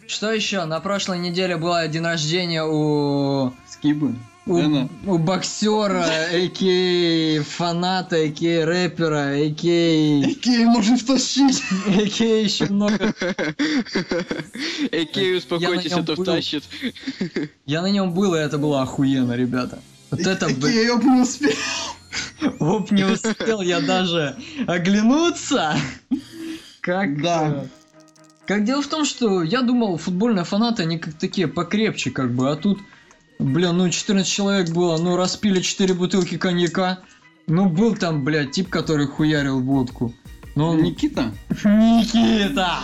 Что 0.08 0.32
еще? 0.32 0.66
На 0.66 0.80
прошлой 0.80 1.20
неделе 1.20 1.58
было 1.58 1.88
день 1.88 2.04
рождения 2.04 2.64
у... 2.64 3.54
Скибы. 3.68 4.16
У, 4.46 4.58
Дэна. 4.58 4.90
у 5.06 5.18
боксера, 5.20 6.04
а.к.а. 6.06 7.44
фаната, 7.44 8.16
а.к.а. 8.16 8.66
рэпера, 8.66 9.36
а.к.а. 9.36 10.24
Какие 10.34 10.66
можно 10.66 10.98
втащить? 10.98 11.62
а.к.а. 11.88 12.24
еще 12.24 12.66
много. 12.66 13.14
Экей, 14.92 15.38
успокойтесь, 15.38 15.92
а 15.92 16.04
то 16.04 16.16
втащит. 16.16 16.64
Я 17.68 17.82
на 17.82 17.92
нем 17.92 18.12
был, 18.14 18.34
и 18.34 18.40
это 18.40 18.58
было 18.58 18.82
охуенно, 18.82 19.34
ребята. 19.34 19.80
Вот 20.12 20.20
это, 20.22 20.48
Какие 20.48 20.86
я 20.86 20.98
бы 20.98 21.04
не 21.04 21.22
успел. 21.22 21.52
оп, 22.60 22.92
не 22.92 23.04
успел 23.04 23.62
я 23.62 23.80
даже 23.80 24.36
оглянуться. 24.68 25.76
Как... 26.82 27.22
Да. 27.22 27.66
Как 28.46 28.64
дело 28.64 28.82
в 28.82 28.88
том, 28.88 29.06
что 29.06 29.44
я 29.44 29.62
думал, 29.62 29.98
футбольные 29.98 30.44
фанаты, 30.44 30.82
они 30.82 30.98
как 30.98 31.14
такие 31.14 31.48
покрепче, 31.48 32.10
как 32.10 32.34
бы, 32.34 32.50
а 32.50 32.56
тут, 32.56 32.80
блин, 33.38 33.78
ну 33.78 33.88
14 33.88 34.28
человек 34.28 34.70
было, 34.72 34.98
ну 34.98 35.16
распили 35.16 35.62
4 35.62 35.94
бутылки 35.94 36.38
коньяка. 36.38 37.00
Ну 37.46 37.70
был 37.70 37.96
там, 37.96 38.24
блядь, 38.24 38.52
тип, 38.52 38.70
который 38.70 39.06
хуярил 39.06 39.60
водку. 39.60 40.16
Но 40.60 40.72
он... 40.72 40.84
Никита? 40.84 41.32
Никита! 41.64 42.80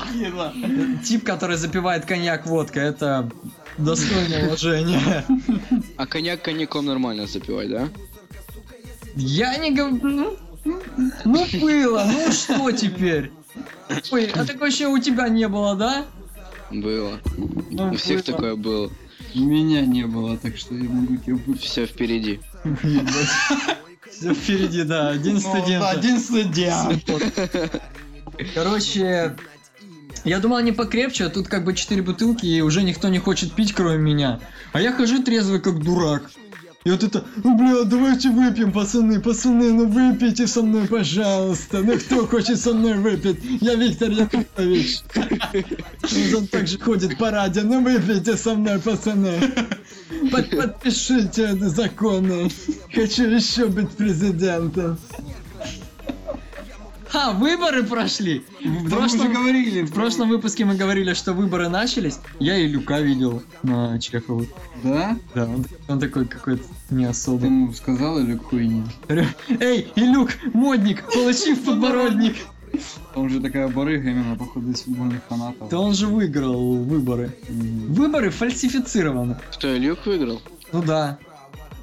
Тип, 1.03 1.25
который 1.25 1.57
запивает 1.57 2.05
коньяк 2.05 2.45
водкой, 2.45 2.83
это 2.83 3.29
достойное 3.77 4.47
уважение. 4.47 5.25
А 5.97 6.07
коньяк 6.07 6.41
коньяком 6.41 6.85
нормально 6.85 7.27
запивать, 7.27 7.69
да? 7.69 7.89
Я 9.17 9.57
не 9.57 9.71
говорю... 9.71 9.99
Ну, 10.01 10.37
ну 11.25 11.45
было, 11.59 12.05
ну 12.09 12.31
что 12.31 12.71
теперь? 12.71 13.33
Ой, 14.09 14.31
а 14.33 14.45
такое 14.45 14.69
еще 14.69 14.87
у 14.87 14.97
тебя 14.97 15.27
не 15.27 15.49
было, 15.49 15.75
да? 15.75 16.05
Было. 16.71 17.19
Ну, 17.71 17.91
У 17.91 17.95
всех 17.97 18.23
было. 18.23 18.35
такое 18.35 18.55
было. 18.55 18.89
Меня 19.33 19.81
не 19.81 20.05
было, 20.05 20.37
так 20.37 20.55
что 20.55 20.75
я 20.75 20.89
могу 20.89 21.17
тебе. 21.17 21.37
Все 21.57 21.85
впереди. 21.85 22.39
Все 24.11 24.33
впереди, 24.33 24.83
да, 24.83 25.09
один 25.09 25.35
Ну, 25.35 25.39
студент. 25.39 25.83
Один 25.83 26.19
студент. 26.19 27.03
Короче, 28.53 29.35
я 30.23 30.39
думал, 30.39 30.57
они 30.57 30.71
покрепче, 30.71 31.25
а 31.25 31.29
тут 31.29 31.47
как 31.47 31.63
бы 31.63 31.73
четыре 31.73 32.01
бутылки, 32.01 32.45
и 32.45 32.61
уже 32.61 32.83
никто 32.83 33.09
не 33.09 33.19
хочет 33.19 33.53
пить, 33.53 33.73
кроме 33.73 33.97
меня. 33.97 34.39
А 34.73 34.81
я 34.81 34.91
хожу 34.91 35.23
трезвый, 35.23 35.61
как 35.61 35.79
дурак. 35.83 36.31
И 36.85 36.91
вот 36.91 37.03
это, 37.03 37.23
ну, 37.43 37.57
бля, 37.57 37.83
давайте 37.83 38.29
выпьем, 38.29 38.71
пацаны, 38.71 39.19
пацаны, 39.19 39.73
ну 39.73 39.87
выпейте 39.87 40.45
со 40.45 40.61
мной, 40.61 40.87
пожалуйста. 40.87 41.81
Ну 41.83 41.97
кто 41.97 42.27
хочет 42.27 42.59
со 42.59 42.73
мной 42.73 42.93
выпить? 42.93 43.39
Я 43.59 43.73
Виктор 43.73 44.11
Яковлевич. 44.11 44.99
Он 46.35 46.45
также 46.45 46.77
ходит 46.77 47.17
по 47.17 47.31
радио, 47.31 47.63
ну 47.63 47.81
выпейте 47.83 48.37
со 48.37 48.53
мной, 48.53 48.79
пацаны. 48.79 49.39
Под- 50.31 50.51
подпишите 50.51 51.55
законы. 51.55 52.51
Хочу 52.93 53.23
еще 53.23 53.65
быть 53.65 53.89
президентом. 53.89 54.99
А, 57.17 57.31
выборы 57.31 57.83
прошли. 57.83 58.43
В 58.61 58.89
Да 58.89 58.97
прошлом, 58.97 59.31
говорили. 59.31 59.83
в 59.83 59.93
прошлом 59.93 60.29
выпуске 60.29 60.65
мы 60.65 60.75
говорили, 60.75 61.13
что 61.13 61.31
выборы 61.33 61.69
начались. 61.69 62.19
Я 62.39 62.57
и 62.57 62.67
Люка 62.67 62.99
видел 62.99 63.41
на 63.63 63.97
Чехову. 63.99 64.45
Да? 64.83 65.17
Да, 65.33 65.45
он, 65.45 65.65
он 65.87 65.99
такой 65.99 66.25
какой-то 66.25 66.63
не 66.89 67.05
Ты 67.05 67.09
особо. 67.11 67.45
ему 67.45 67.71
сказал 67.73 68.19
или 68.19 68.35
хуйня? 68.35 68.83
Говорю, 69.07 69.27
Эй, 69.61 69.87
Илюк, 69.95 70.31
модник, 70.53 71.03
получи 71.13 71.53
в 71.55 71.63
подбородник. 71.63 72.35
Там 73.13 73.29
же 73.29 73.39
такая 73.39 73.69
барыга 73.69 74.09
именно, 74.09 74.35
походу, 74.35 74.71
из 74.71 74.81
футбольных 74.81 75.21
фанатов. 75.29 75.69
Да 75.69 75.79
он 75.79 75.93
же 75.93 76.07
выиграл 76.07 76.75
выборы. 76.75 77.33
Выборы 77.47 78.29
фальсифицированы. 78.29 79.37
Что, 79.51 79.73
Люк 79.77 80.05
выиграл? 80.05 80.41
Ну 80.73 80.83
да. 80.83 81.17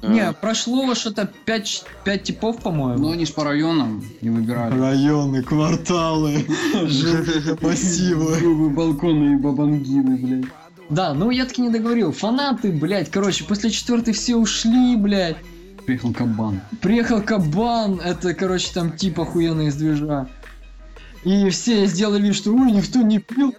Не, 0.03 0.33
прошло 0.33 0.93
что-то 0.95 1.31
5, 1.45 2.23
типов, 2.23 2.61
по-моему. 2.61 3.03
Ну, 3.03 3.11
они 3.11 3.25
ж 3.25 3.33
по 3.33 3.43
районам 3.43 4.03
не 4.21 4.29
выбирали. 4.29 4.79
Районы, 4.79 5.41
кварталы, 5.43 6.45
массивы. 7.61 8.37
Грубые 8.39 8.69
балконы 8.69 9.33
и 9.33 9.37
бабангины, 9.37 10.17
блядь. 10.17 10.45
Да, 10.89 11.13
ну 11.13 11.31
я 11.31 11.45
таки 11.45 11.61
не 11.61 11.69
договорил. 11.69 12.11
Фанаты, 12.11 12.71
блядь, 12.71 13.09
короче, 13.09 13.45
после 13.45 13.69
четвертой 13.71 14.13
все 14.13 14.35
ушли, 14.35 14.95
блядь. 14.97 15.37
Приехал 15.85 16.13
кабан. 16.13 16.61
Приехал 16.81 17.21
кабан, 17.21 17.99
это, 18.03 18.33
короче, 18.33 18.71
там 18.73 18.91
тип 18.91 19.19
охуенный 19.19 19.67
из 19.67 19.75
движа. 19.75 20.27
И 21.23 21.49
все 21.49 21.85
сделали 21.85 22.27
вид, 22.27 22.35
что 22.35 22.51
ой, 22.51 22.71
никто 22.71 23.01
не 23.01 23.19
пил. 23.19 23.55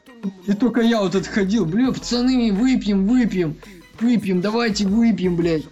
И 0.46 0.52
только 0.52 0.82
я 0.82 1.00
вот 1.00 1.14
этот 1.14 1.28
ходил, 1.28 1.64
бля, 1.64 1.90
пацаны, 1.90 2.52
выпьем, 2.52 3.06
выпьем, 3.06 3.56
выпьем, 3.98 4.40
давайте 4.40 4.86
выпьем, 4.86 5.36
блядь. 5.36 5.64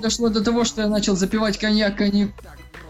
Дошло 0.00 0.28
до 0.28 0.42
того, 0.42 0.64
что 0.64 0.82
я 0.82 0.88
начал 0.88 1.16
запивать 1.16 1.58
коньяк, 1.58 1.96
коньяк. 1.96 2.30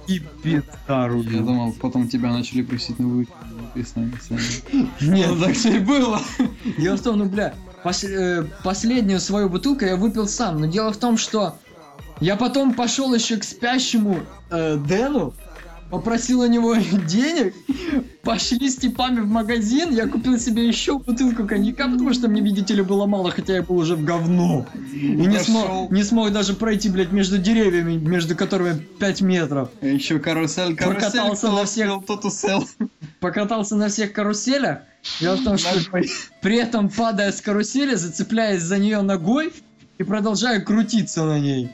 И 0.06 0.20
петару. 0.42 1.22
Я 1.22 1.40
думал, 1.40 1.72
потом 1.72 2.08
тебя 2.08 2.32
начали 2.32 2.62
просить 2.62 2.98
на 2.98 3.24
сам, 3.84 4.12
сам. 4.26 4.38
Нет, 5.00 5.30
так 5.40 5.54
все 5.54 5.76
и 5.76 5.78
было. 5.78 6.20
Дело 6.78 6.96
в 6.96 7.02
том, 7.02 7.18
ну 7.18 7.26
бля, 7.26 7.54
пос- 7.84 8.08
э, 8.08 8.44
последнюю 8.64 9.20
свою 9.20 9.48
бутылку 9.50 9.84
я 9.84 9.96
выпил 9.96 10.26
сам, 10.26 10.60
но 10.60 10.66
дело 10.66 10.92
в 10.92 10.96
том, 10.96 11.18
что 11.18 11.56
я 12.20 12.36
потом 12.36 12.74
пошел 12.74 13.14
еще 13.14 13.36
к 13.36 13.44
спящему 13.44 14.20
э, 14.50 14.76
Дэну, 14.76 15.34
попросил 15.90 16.40
у 16.40 16.46
него 16.46 16.74
денег, 17.07 17.55
пошли 18.22 18.68
с 18.68 18.77
типами 18.77 19.20
в 19.20 19.27
магазин, 19.27 19.90
я 19.90 20.07
купил 20.07 20.38
себе 20.38 20.66
еще 20.66 20.98
бутылку 20.98 21.46
коньяка, 21.46 21.88
потому 21.88 22.12
что 22.12 22.29
мне, 22.29 22.40
видите 22.40 22.74
ли, 22.74 22.83
было 22.83 23.07
мало, 23.07 23.31
хотя 23.31 23.55
я 23.55 23.62
был 23.62 23.77
уже 23.77 23.96
в 23.96 24.05
говно. 24.05 24.66
И 24.92 25.27
не 25.27 25.38
смог, 25.38 25.90
не 25.90 26.03
смог 26.03 26.33
даже 26.33 26.55
пройти, 26.55 26.88
блядь, 26.88 27.12
между 27.12 27.38
деревьями, 27.38 27.96
между 27.96 28.37
которыми 28.37 28.79
5 28.98 29.20
метров. 29.22 29.70
А 29.81 29.87
еще 29.87 30.18
карусель, 30.18 30.77
карусель. 30.77 31.01
Прокатался 31.01 31.51
на 31.51 31.64
всех. 31.64 32.05
Тот 32.07 32.24
усел. 32.24 32.64
Покатался 33.20 33.77
на 33.77 33.88
всех 33.88 34.12
каруселях. 34.12 34.81
Дело 35.20 35.37
в 35.37 35.44
том, 35.44 35.59
что 35.59 35.70
при 36.42 36.57
этом 36.57 36.88
падая 36.88 37.33
с 37.33 37.40
карусели, 37.40 37.94
зацепляясь 37.94 38.62
за 38.62 38.79
нее 38.79 39.01
ногой 39.03 39.53
и 39.96 40.03
продолжаю 40.03 40.64
крутиться 40.64 41.24
на 41.24 41.38
ней. 41.38 41.70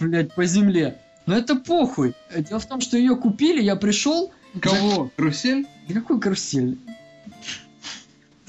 Блять, 0.00 0.34
по 0.34 0.44
земле. 0.46 0.98
Но 1.28 1.36
это 1.36 1.56
похуй. 1.56 2.14
Дело 2.34 2.58
в 2.58 2.64
том, 2.64 2.80
что 2.80 2.96
ее 2.96 3.14
купили, 3.14 3.60
я 3.60 3.76
пришел. 3.76 4.32
Кого? 4.62 5.10
Карусель? 5.14 5.66
Какой 5.92 6.18
карусель? 6.18 6.78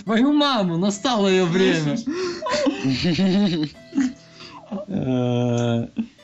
Твою 0.06 0.32
маму, 0.32 0.78
настало 0.78 1.28
ее 1.28 1.44
время. 1.44 1.98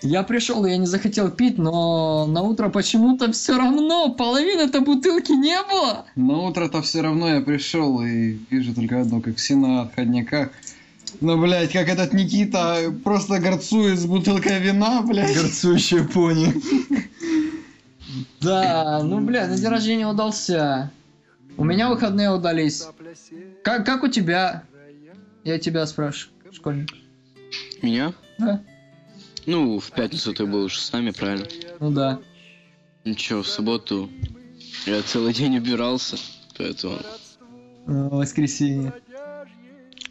Я 0.01 0.23
пришел, 0.23 0.65
я 0.65 0.77
не 0.77 0.85
захотел 0.85 1.31
пить, 1.31 1.57
но 1.57 2.27
на 2.27 2.43
утро 2.43 2.69
почему-то 2.69 3.31
все 3.31 3.57
равно 3.57 4.13
половины-то 4.13 4.81
бутылки 4.81 5.31
не 5.31 5.57
было. 5.63 6.05
На 6.15 6.43
утро-то 6.43 6.83
все 6.83 7.01
равно 7.01 7.27
я 7.27 7.41
пришел 7.41 8.01
и 8.01 8.37
вижу 8.51 8.75
только 8.75 9.01
одно, 9.01 9.19
как 9.19 9.37
все 9.37 9.55
на 9.55 9.81
отходняках. 9.81 10.51
Ну, 11.21 11.41
блядь, 11.41 11.71
как 11.71 11.87
этот 11.87 12.13
Никита 12.13 12.93
просто 13.03 13.39
горцует 13.39 13.99
с 13.99 14.05
бутылкой 14.05 14.59
вина, 14.59 15.01
блядь. 15.01 15.35
Горцующая 15.35 16.03
пони. 16.03 16.53
Да, 18.41 19.01
ну, 19.03 19.19
бля, 19.21 19.47
на 19.47 19.57
день 19.57 19.67
рождения 19.67 20.07
удался. 20.07 20.91
У 21.57 21.63
меня 21.63 21.89
выходные 21.89 22.31
удались. 22.31 22.85
Как, 23.63 23.85
как 23.85 24.03
у 24.03 24.07
тебя? 24.07 24.63
Я 25.43 25.59
тебя 25.59 25.85
спрашиваю, 25.85 26.33
школьник. 26.51 26.89
Меня? 27.81 28.13
Да? 28.37 28.61
Ну, 29.45 29.79
в 29.79 29.91
пятницу 29.91 30.33
ты 30.33 30.45
был 30.45 30.63
уже 30.65 30.79
с 30.79 30.91
нами, 30.91 31.11
правильно? 31.11 31.47
Ну 31.79 31.91
да. 31.91 32.19
Ничего, 33.03 33.43
в 33.43 33.47
субботу 33.47 34.09
я 34.85 35.01
целый 35.03 35.33
день 35.33 35.57
убирался, 35.57 36.17
поэтому... 36.57 36.97
Э, 37.87 38.09
Воскресенье. 38.09 38.93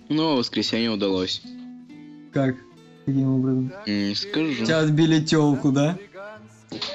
Ну, 0.09 0.33
а 0.33 0.35
воскресенье 0.37 0.91
удалось. 0.91 1.43
Как? 2.33 2.57
Каким 3.07 3.29
образом? 3.35 3.73
Не 3.87 4.15
скажу. 4.15 4.65
Тебя 4.65 4.81
отбили 4.81 5.21
телку, 5.21 5.73
да? 5.73 5.97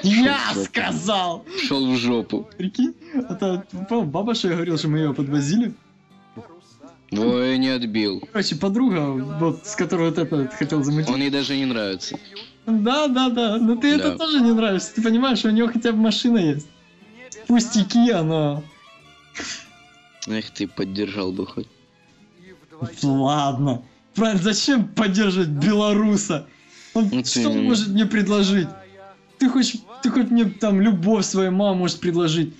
Я 0.02 0.38
сказал! 0.64 1.44
Шел 1.66 1.90
в 1.90 1.96
жопу. 1.96 2.48
Прикинь, 2.58 2.94
это 3.14 3.64
по- 3.88 4.02
баба 4.02 4.34
что 4.34 4.48
я 4.48 4.54
говорил, 4.54 4.76
что 4.76 4.88
мы 4.88 4.98
ее 4.98 5.14
подвозили. 5.14 5.72
Двое 7.10 7.58
не 7.58 7.68
отбил. 7.68 8.20
Короче, 8.32 8.54
подруга, 8.56 9.00
вот 9.40 9.66
с 9.66 9.74
которой 9.74 10.10
вот 10.10 10.18
это 10.18 10.48
хотел 10.48 10.84
замутить. 10.84 11.10
Он 11.10 11.20
ей 11.20 11.30
даже 11.30 11.56
не 11.56 11.64
нравится. 11.66 12.16
Да, 12.66 13.08
да, 13.08 13.30
да. 13.30 13.56
Но 13.58 13.74
ты 13.76 13.88
это 13.96 14.12
Да. 14.12 14.18
тоже 14.18 14.40
не 14.40 14.52
нравишься. 14.52 14.94
Ты 14.94 15.02
понимаешь, 15.02 15.44
у 15.44 15.50
него 15.50 15.68
хотя 15.68 15.92
бы 15.92 15.98
машина 15.98 16.38
есть. 16.38 16.68
Пустяки, 17.48 18.12
но... 18.12 18.62
Эх, 20.28 20.50
ты 20.50 20.68
поддержал 20.68 21.32
бы 21.32 21.46
хоть. 21.46 21.66
Ладно. 23.02 23.82
Правильно, 24.14 24.42
зачем 24.42 24.88
поддерживать 24.88 25.48
белоруса? 25.48 26.46
Он 26.94 27.08
Ну, 27.12 27.24
что 27.24 27.40
ты- 27.42 27.48
он 27.48 27.64
может 27.64 27.88
мне 27.88 28.06
предложить? 28.06 28.68
Ты 29.38 29.48
хоть, 29.48 29.76
ты 30.02 30.10
хоть 30.10 30.30
мне 30.30 30.44
там 30.46 30.80
любовь 30.80 31.24
свою 31.24 31.50
маму 31.52 31.80
можешь 31.80 31.98
предложить. 31.98 32.54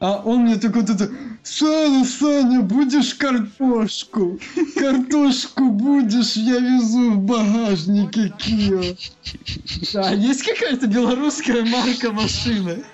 А 0.00 0.20
он 0.24 0.40
мне 0.44 0.56
такой 0.56 0.82
вот 0.82 0.90
это, 0.90 1.10
Саня, 1.42 2.04
Саня, 2.04 2.60
будешь 2.62 3.14
картошку? 3.14 4.38
Картошку 4.74 5.70
будешь, 5.70 6.36
я 6.36 6.58
везу 6.58 7.12
в 7.12 7.18
багажнике 7.18 8.32
Кио. 8.38 8.82
Да, 9.92 10.10
есть 10.10 10.42
какая-то 10.42 10.86
белорусская 10.88 11.64
марка 11.64 12.10
машины? 12.10 12.84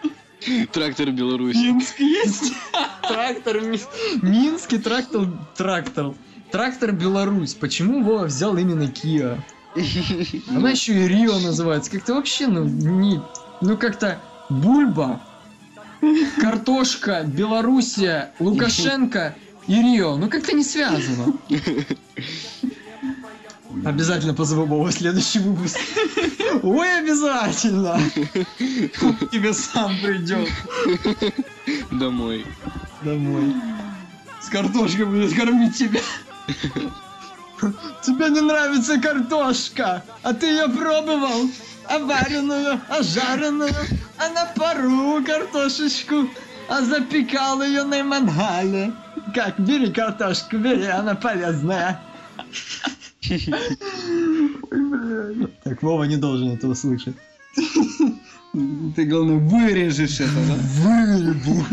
Трактор 0.72 1.10
Беларусь. 1.10 1.54
Минск 1.56 2.00
есть? 2.00 2.52
Трактор 3.06 3.60
Ми- 3.60 3.78
Минский 4.22 4.78
трактор 4.78 5.26
трактор. 5.56 6.14
Трактор 6.52 6.92
Беларусь. 6.92 7.54
Почему 7.54 8.02
Вова 8.02 8.24
взял 8.24 8.56
именно 8.56 8.84
Kia? 8.84 9.40
Она 10.48 10.70
еще 10.70 10.92
и 10.94 11.08
Рио 11.08 11.38
называется. 11.38 11.90
Как-то 11.90 12.14
вообще, 12.14 12.46
ну, 12.48 12.64
не... 12.64 13.20
Ну, 13.60 13.76
как-то 13.76 14.20
Бульба, 14.48 15.20
картошка, 16.40 17.22
Белоруссия, 17.24 18.32
Лукашенко 18.40 19.36
и 19.68 19.74
Рио. 19.74 20.16
Ну, 20.16 20.28
как-то 20.28 20.56
не 20.56 20.64
связано. 20.64 21.34
Обязательно 23.84 24.34
позову 24.34 24.64
Вову 24.64 24.84
в 24.84 24.92
следующий 24.92 25.38
выпуск. 25.38 25.78
Ой, 26.62 26.98
обязательно. 26.98 27.92
Он 29.02 29.28
тебе 29.30 29.54
сам 29.54 29.96
придет 30.02 30.48
Домой. 31.92 32.44
домой. 33.02 33.54
С 34.40 34.48
картошкой 34.48 35.04
будет 35.04 35.34
кормить 35.34 35.76
тебя. 35.76 36.00
Тебе 38.02 38.30
не 38.30 38.40
нравится 38.40 38.98
картошка, 39.00 40.02
а 40.22 40.32
ты 40.32 40.46
ее 40.46 40.68
пробовал? 40.68 41.50
А 41.88 41.98
вареную, 41.98 42.80
а 42.88 43.02
жареную, 43.02 43.74
а 44.16 44.28
на 44.28 44.46
пару 44.56 45.22
картошечку, 45.24 46.28
а 46.68 46.82
запекал 46.82 47.62
ее 47.62 47.82
на 47.82 48.02
мангале. 48.04 48.92
Как, 49.34 49.58
бери 49.58 49.92
картошку, 49.92 50.56
бери, 50.56 50.86
она 50.86 51.14
полезная. 51.14 52.00
Так, 55.64 55.82
Вова 55.82 56.04
не 56.04 56.16
должен 56.16 56.52
этого 56.52 56.74
слышать. 56.74 57.16
Ты, 58.96 59.04
главное, 59.04 59.38
вырежешь 59.38 60.20
это, 60.20 60.34
да? 60.48 60.54
Вырежу. 60.82 61.64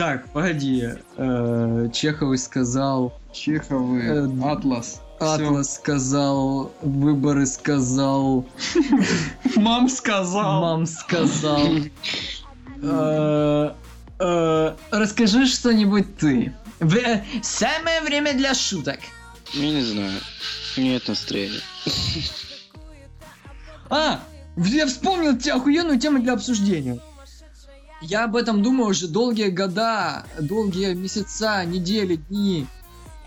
Так, 0.00 0.26
погоди. 0.30 0.94
э, 1.18 1.88
Чеховый 1.92 2.38
сказал, 2.38 3.20
Чеховы, 3.34 4.00
Э, 4.00 4.50
Атлас. 4.50 5.02
Атлас 5.18 5.74
сказал, 5.74 6.72
выборы 6.80 7.44
сказал, 7.44 8.46
Всё. 8.56 8.80
Мам 9.60 9.90
сказал. 9.90 10.62
мам 10.62 10.86
сказал. 10.86 11.60
Э, 12.82 13.74
Расскажи 14.90 15.44
что-нибудь 15.44 16.16
ты. 16.16 16.54
Самое 17.42 18.00
время 18.00 18.32
для 18.32 18.54
шуток. 18.54 19.00
Я 19.52 19.70
не 19.70 19.82
знаю. 19.82 20.18
Нет 20.78 21.08
настроения. 21.08 21.60
А, 23.90 24.20
я 24.56 24.86
вспомнил 24.86 25.36
тебе 25.36 25.52
охуенную 25.52 26.00
тему 26.00 26.22
для 26.22 26.32
обсуждения. 26.32 27.00
Я 28.00 28.24
об 28.24 28.36
этом 28.36 28.62
думаю 28.62 28.90
уже 28.90 29.08
долгие 29.08 29.48
года, 29.48 30.24
долгие 30.38 30.94
месяца, 30.94 31.64
недели, 31.64 32.16
дни, 32.16 32.66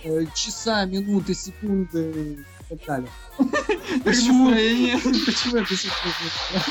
э, 0.03 0.25
часа, 0.33 0.85
минуты, 0.85 1.35
секунды 1.35 2.39
и 2.69 2.75
так 2.75 2.85
далее. 2.85 3.09
Почему? 4.03 4.49
Почему 5.25 5.57
это 5.57 5.75
секунды? 5.75 6.63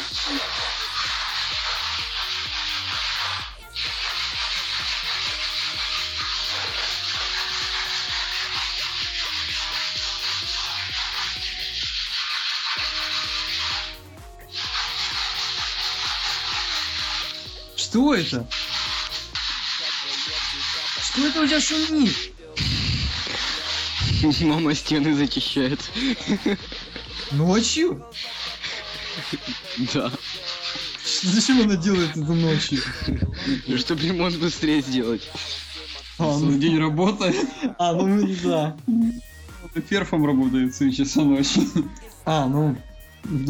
Что 18.03 18.15
это? 18.17 18.47
Что 21.01 21.25
это 21.25 21.41
у 21.41 21.47
тебя 21.47 21.61
шумит? 21.61 22.17
Мама 24.41 24.75
стены 24.75 25.15
зачищает. 25.15 25.79
Ночью? 27.31 28.05
Да. 29.95 30.11
Зачем 31.23 31.61
она 31.61 31.77
делает 31.77 32.11
это 32.11 32.33
ночью? 32.33 32.81
Чтобы 33.79 34.03
ремонт 34.03 34.37
быстрее 34.37 34.83
сделать. 34.83 35.23
А, 36.19 36.39
ну, 36.39 36.59
день 36.59 36.81
работает. 36.81 37.37
а, 37.79 37.93
ну 37.93 38.27
да. 38.43 38.77
Перфом 39.89 40.27
работает 40.27 40.75
с 40.75 40.91
часа 40.91 41.23
ночи. 41.23 41.61
А, 42.25 42.47
ну, 42.49 42.77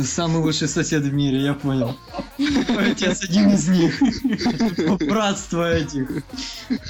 самый 0.04 0.42
лучший 0.42 0.68
сосед 0.68 1.02
в 1.02 1.12
мире, 1.12 1.40
я 1.42 1.54
понял. 1.54 1.96
Твой 2.36 2.92
отец 2.92 3.24
один 3.24 3.50
из 3.50 3.68
них. 3.68 4.00
Братство 5.08 5.72
этих. 5.72 6.22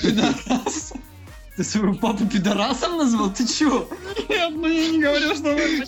Пидорас. 0.03 0.93
Ты 1.57 1.65
своего 1.65 1.95
папу 1.95 2.27
пидорасом 2.27 2.97
назвал? 2.97 3.33
Ты 3.33 3.47
чё? 3.47 3.89
Нет, 4.29 4.53
ну 4.55 4.67
я 4.67 4.89
не 4.89 5.01
говорю, 5.01 5.35
что 5.35 5.55
вы 5.55 5.85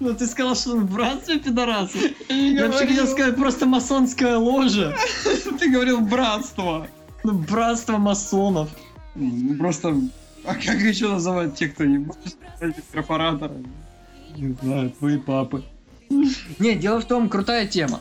Ну 0.00 0.14
ты 0.14 0.26
сказал, 0.26 0.56
что 0.56 0.72
он 0.72 0.86
в 0.86 0.92
братстве 0.92 1.38
пидораса. 1.38 1.98
не 2.30 2.54
Я 2.54 2.68
вообще 2.68 2.86
хотел 2.86 3.06
сказать 3.06 3.36
просто 3.36 3.66
масонская 3.66 4.38
ложа. 4.38 4.96
Ты 5.58 5.70
говорил 5.70 6.00
братство. 6.00 6.88
Ну, 7.22 7.34
братство 7.34 7.98
масонов. 7.98 8.70
Ну, 9.14 9.56
Просто... 9.58 9.94
А 10.44 10.54
как 10.54 10.80
еще 10.80 11.08
называть 11.08 11.54
тех, 11.54 11.74
кто 11.74 11.84
не 11.84 11.98
может 11.98 12.38
эти 12.60 12.82
корпораторы? 12.92 13.56
Не 14.40 14.54
знаю, 14.62 14.90
твои 14.90 15.18
папы. 15.18 15.62
Не, 16.08 16.74
дело 16.74 17.00
в 17.00 17.04
том, 17.04 17.28
крутая 17.28 17.66
тема. 17.66 18.00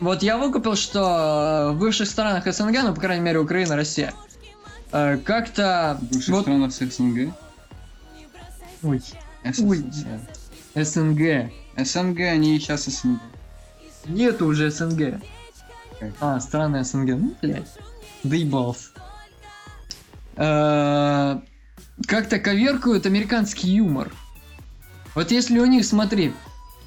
Вот 0.00 0.22
я 0.22 0.38
выкупил, 0.38 0.76
что 0.76 1.72
в 1.74 1.78
бывших 1.78 2.08
странах 2.08 2.46
СНГ, 2.52 2.82
ну, 2.82 2.94
по 2.94 3.00
крайней 3.00 3.24
мере, 3.24 3.38
Украина, 3.40 3.76
Россия, 3.76 4.12
э, 4.92 5.18
как-то... 5.18 5.98
В 6.00 6.04
бывших 6.14 6.28
Вот, 6.34 6.42
странах 6.42 6.72
СНГ. 6.72 7.34
ой, 8.82 9.02
СССР. 9.44 10.20
СНГ. 10.74 11.50
СНГ, 11.76 12.20
они 12.20 12.56
и 12.56 12.58
сейчас 12.60 12.84
СНГ. 12.86 13.20
Нету 14.06 14.46
уже 14.46 14.70
СНГ. 14.70 15.20
Как? 15.98 16.10
А, 16.20 16.40
страны 16.40 16.84
СНГ. 16.84 17.08
Ну, 17.10 17.34
блядь. 17.40 17.68
Доебался. 18.22 18.88
Э, 20.36 21.40
Как-то 22.06 22.38
коверкают 22.38 23.06
американский 23.06 23.70
юмор. 23.70 24.12
Вот 25.14 25.30
если 25.30 25.58
у 25.58 25.66
них, 25.66 25.84
смотри, 25.84 26.32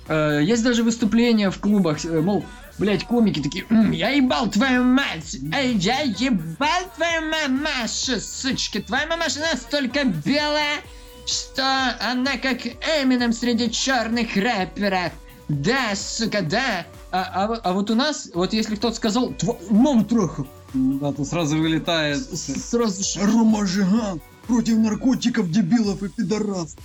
э, 0.07 0.41
есть 0.43 0.63
даже 0.63 0.83
выступления 0.83 1.49
в 1.49 1.59
клубах, 1.59 2.03
э, 2.05 2.19
мол, 2.21 2.45
блять, 2.77 3.05
комики 3.05 3.39
такие, 3.41 3.65
«М, 3.69 3.91
я 3.91 4.09
ебал 4.09 4.49
твою 4.49 4.83
мать, 4.83 5.37
эй, 5.53 5.75
я 5.75 6.01
ебал 6.01 6.81
твою 6.95 7.21
мамашу, 7.31 8.19
сучка, 8.19 8.81
твоя 8.81 9.07
мамаша 9.07 9.39
настолько 9.39 10.03
белая, 10.03 10.77
что 11.25 11.63
она 12.01 12.37
как 12.37 12.65
Эминем 12.65 13.33
среди 13.33 13.69
черных 13.71 14.35
рэперов. 14.35 15.11
Да, 15.49 15.95
сука, 15.95 16.41
да. 16.41 16.85
А, 17.11 17.21
а, 17.45 17.59
а 17.63 17.73
вот 17.73 17.89
у 17.89 17.95
нас, 17.95 18.29
вот 18.33 18.51
если 18.53 18.75
кто-то 18.75 18.95
сказал, 18.95 19.31
«Тво- 19.31 19.57
маму 19.69 20.03
трахал, 20.03 20.45
Да, 20.73 21.13
тут 21.13 21.25
сразу 21.27 21.57
вылетает. 21.57 22.17
с- 22.17 22.69
сразу 22.69 23.01
же 23.01 23.25
Рома 23.25 23.65
Жиган 23.65 24.19
против 24.45 24.77
наркотиков, 24.77 25.49
дебилов 25.49 26.03
и 26.03 26.09
пидорасов. 26.09 26.77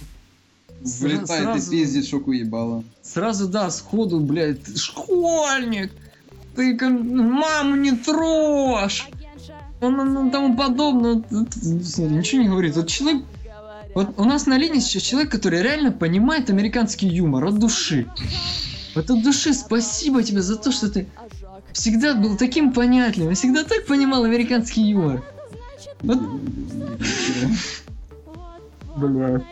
Вылетает 1.01 1.45
сразу- 1.45 1.73
и 1.73 1.81
пиздит, 1.81 2.07
шок 2.07 2.27
уебало. 2.27 2.85
Сразу, 3.03 3.49
да, 3.49 3.71
сходу, 3.71 4.21
блядь, 4.21 4.63
ты 4.63 4.77
школьник, 4.77 5.93
ты 6.57 6.77
маму 6.89 7.77
не 7.77 7.93
трожь, 7.93 9.09
ну, 9.81 9.91
ну, 9.91 10.05
ну, 10.05 10.31
тому 10.31 10.57
подобное. 10.57 11.25
Ничего 11.31 12.43
не 12.43 12.49
говорит. 12.49 12.77
Вот 12.77 12.89
человек, 12.89 13.23
вот 13.95 14.15
у 14.17 14.25
нас 14.25 14.47
на 14.47 14.57
линии 14.57 14.79
сейчас 14.79 15.03
человек, 15.03 15.33
который 15.33 15.61
реально 15.61 15.91
понимает 15.91 16.51
американский 16.51 17.09
юмор 17.09 17.45
от 17.47 17.59
души. 17.59 18.07
Вот 18.95 19.11
от 19.11 19.23
души 19.23 19.55
спасибо 19.55 20.23
тебе 20.23 20.41
за 20.43 20.57
то, 20.57 20.71
что 20.71 20.89
ты 20.89 21.09
всегда 21.73 22.15
был 22.15 22.37
таким 22.37 22.73
понятливым, 22.73 23.35
всегда 23.35 23.65
так 23.65 23.87
понимал 23.87 24.25
американский 24.25 24.83
юмор. 24.83 25.25
Вот, 26.01 26.19
бля. 28.97 29.45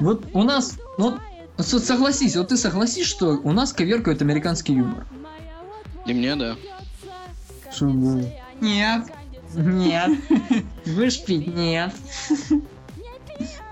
Вот 0.00 0.26
у 0.32 0.42
нас, 0.42 0.78
ну, 0.98 1.18
согласись, 1.58 2.36
вот 2.36 2.48
ты 2.48 2.56
согласись, 2.56 3.06
что 3.06 3.38
у 3.38 3.52
нас 3.52 3.72
коверкают 3.72 4.22
американский 4.22 4.74
юмор. 4.74 5.06
Для 6.04 6.14
меня, 6.14 6.36
да. 6.36 6.56
Что? 7.72 7.86
Нет. 8.60 9.06
Нет. 9.54 10.18
Будешь 10.84 11.24
пить? 11.24 11.46
Нет. 11.46 11.94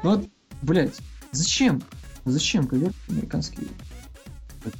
Вот, 0.02 0.28
блять, 0.62 0.96
зачем? 1.32 1.82
Зачем 2.24 2.66
коверкать 2.66 2.96
американский 3.08 3.62
юмор? 3.62 4.74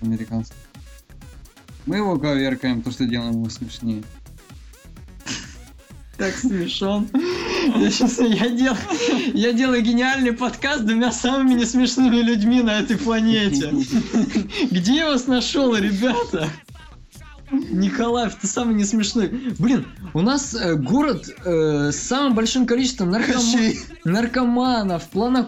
Американский. 0.00 0.54
Мы 1.86 1.96
его 1.96 2.18
коверкаем, 2.18 2.82
то, 2.82 2.90
что 2.90 3.06
делаем 3.06 3.32
его 3.32 3.48
смешнее. 3.48 4.02
Так 6.16 6.34
смешон. 6.34 7.08
Я 7.76 7.90
сейчас 7.90 8.18
я 8.18 8.48
дел, 8.50 8.76
я 9.34 9.52
делаю 9.52 9.82
гениальный 9.82 10.32
подкаст 10.32 10.80
с 10.80 10.84
двумя 10.84 11.12
самыми 11.12 11.54
несмешными 11.54 12.16
людьми 12.16 12.62
на 12.62 12.78
этой 12.80 12.96
планете. 12.96 13.72
Где 14.70 14.96
я 14.96 15.06
вас 15.06 15.26
нашел, 15.26 15.74
ребята? 15.76 16.48
Николаев, 17.50 18.34
ты 18.34 18.46
самый 18.46 18.74
несмешной. 18.74 19.28
Блин, 19.58 19.86
у 20.12 20.20
нас 20.20 20.54
э, 20.54 20.74
город 20.74 21.30
э, 21.44 21.90
с 21.92 21.96
самым 21.96 22.34
большим 22.34 22.66
количеством 22.66 23.08
наркома- 23.10 23.74
наркоманов, 24.04 25.08
планов, 25.08 25.46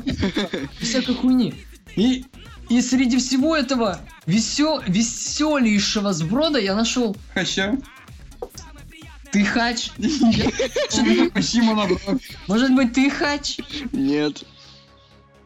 всякой 0.81 1.15
хуйни. 1.15 1.55
И, 1.97 2.25
и 2.71 2.81
среди 2.81 3.19
всего 3.19 3.55
этого 3.55 4.01
весел, 4.25 4.81
веселейшего 4.87 6.15
сброда 6.15 6.59
я 6.59 6.75
нашел 6.75 7.17
Хача? 7.35 7.77
Ты 9.33 9.45
хач. 9.45 9.91
Может 12.47 12.75
быть, 12.75 12.93
ты 12.93 13.11
хач? 13.11 13.59
Нет. 13.93 14.45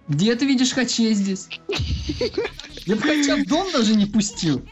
Где 0.09 0.35
ты 0.35 0.47
видишь 0.47 0.73
хачей 0.73 1.15
здесь? 1.15 1.49
Я 2.87 2.97
бы 2.97 3.03
хача 3.03 3.37
в 3.37 3.47
дом 3.47 3.71
даже 3.73 3.95
не 3.97 4.07
пустил. 4.07 4.63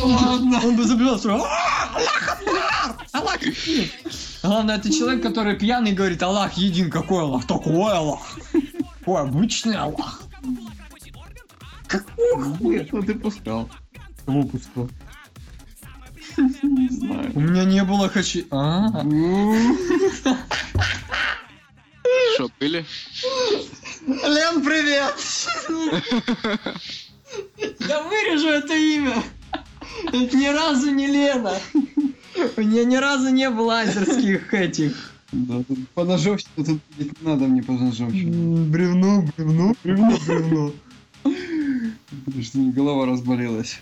Ладно. 0.00 0.60
Он 0.64 0.76
бы 0.76 0.84
забежал 0.84 1.18
сразу. 1.18 1.44
«А, 1.44 1.90
Аллах 1.96 2.40
Акбар! 2.40 2.96
Аллах 3.12 3.42
един!» 3.42 3.90
Главное, 4.42 4.76
это 4.76 4.92
человек, 4.92 5.22
который 5.22 5.56
пьяный 5.58 5.92
говорит, 5.92 6.22
Аллах 6.22 6.56
един. 6.56 6.90
Какой 6.90 7.22
Аллах? 7.22 7.46
Такой 7.46 7.92
Аллах. 7.92 8.38
Какой 9.00 9.22
обычный 9.22 9.76
Аллах. 9.76 10.22
Какого 11.88 12.56
хуя? 12.56 12.86
Что 12.86 13.02
ты 13.02 13.14
пускал? 13.14 13.68
Кого 14.24 14.44
пускал? 14.44 14.88
Не 16.62 16.88
знаю. 16.88 17.30
У 17.34 17.40
меня 17.40 17.64
не 17.64 17.82
было 17.84 18.08
хачей. 18.08 18.46
А, 18.50 18.88
Что, 22.34 22.50
были? 22.60 22.84
Лен, 24.06 24.62
привет! 24.62 25.14
Я 27.80 28.02
вырежу 28.02 28.48
это 28.48 28.74
имя. 28.74 29.22
Это 30.06 30.36
ни 30.36 30.46
разу 30.46 30.90
не 30.90 31.06
Лена. 31.08 31.54
У 32.56 32.60
нее 32.62 32.84
ни 32.84 32.96
разу 32.96 33.30
не 33.30 33.50
было 33.50 33.80
азерских 33.80 34.54
этих. 34.54 35.12
Да, 35.32 35.62
тут 35.66 35.78
поножовщина, 35.90 36.50
тут 36.56 36.80
не 36.96 37.10
надо 37.20 37.44
мне 37.46 37.62
поножовщину. 37.62 38.56
М, 38.58 38.70
Бревно, 38.70 39.24
бревно, 39.36 39.74
бревно, 39.84 40.18
бревно. 40.26 40.72
Что 42.42 42.58
голова 42.58 43.06
разболелась. 43.06 43.80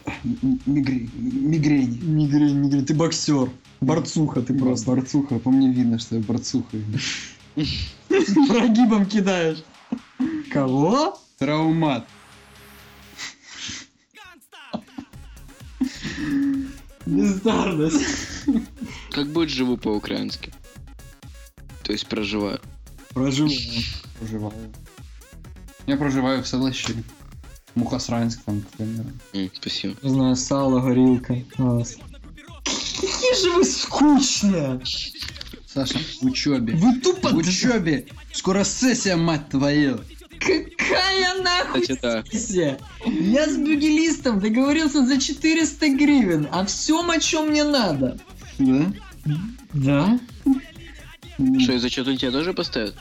Мигрень. 0.66 1.10
Мигрень. 1.16 2.00
Мигрень, 2.02 2.56
мигрень, 2.56 2.86
ты 2.86 2.94
боксер. 2.94 3.50
Борцуха 3.80 4.40
ты 4.40 4.54
Просто 4.54 4.90
борцуха, 4.92 5.38
по 5.38 5.50
мне 5.50 5.70
видно, 5.70 5.98
что 5.98 6.16
я 6.16 6.22
борцуха. 6.22 6.76
Прогибом 8.48 9.06
кидаешь. 9.06 9.64
Кого? 10.52 11.18
Траумат. 11.38 12.06
Бездарность. 17.04 18.46
Как 19.10 19.28
будет 19.28 19.50
живу 19.50 19.76
по-украински? 19.76 20.52
То 21.82 21.92
есть 21.92 22.06
проживаю. 22.06 22.60
Прожил. 23.12 23.50
Проживаю. 24.18 24.72
Я 25.86 25.96
проживаю 25.96 26.42
в 26.42 26.46
селищі. 26.46 26.94
Мухосранск 27.76 28.40
там, 28.44 28.62
к 28.62 28.68
примеру. 28.70 29.08
М, 29.34 29.50
спасибо. 29.54 29.94
Не 30.02 30.10
знаю, 30.10 30.36
сало, 30.36 30.80
горилка. 30.80 31.42
Класс. 31.54 31.96
Какие 32.64 33.42
же 33.42 33.50
вы 33.52 33.64
скучные! 33.64 34.80
Саша, 35.66 35.98
в 36.20 36.24
учебе. 36.24 36.74
Вы 36.74 37.00
тупо... 37.00 37.28
В 37.28 37.36
учебе. 37.36 38.06
Скоро 38.32 38.64
сессия, 38.64 39.16
мать 39.16 39.50
твою. 39.50 40.00
Какая 40.40 41.42
нахуй 41.42 41.86
да. 42.00 42.24
сессия? 42.24 42.78
Я 43.04 43.46
с 43.46 43.56
бюгелистом 43.56 44.40
договорился 44.40 45.06
за 45.06 45.20
400 45.20 45.88
гривен, 45.90 46.48
а 46.50 46.64
всем, 46.64 47.10
о 47.10 47.20
чем 47.20 47.50
мне 47.50 47.64
надо. 47.64 48.18
Да? 48.58 48.92
Да? 49.74 50.20
Что, 51.58 51.72
из-за 51.74 51.90
чего 51.90 52.14
тебя 52.14 52.30
тоже 52.30 52.54
поставят? 52.54 52.94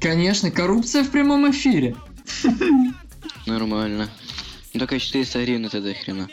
Конечно, 0.00 0.50
коррупция 0.50 1.04
в 1.04 1.10
прямом 1.10 1.48
эфире. 1.50 1.94
Нормально. 3.46 4.08
Ну 4.74 4.80
только 4.80 4.98
400 4.98 5.42
гривен 5.44 5.66
это 5.66 5.80
до 5.80 5.94
хрена. 5.94 6.28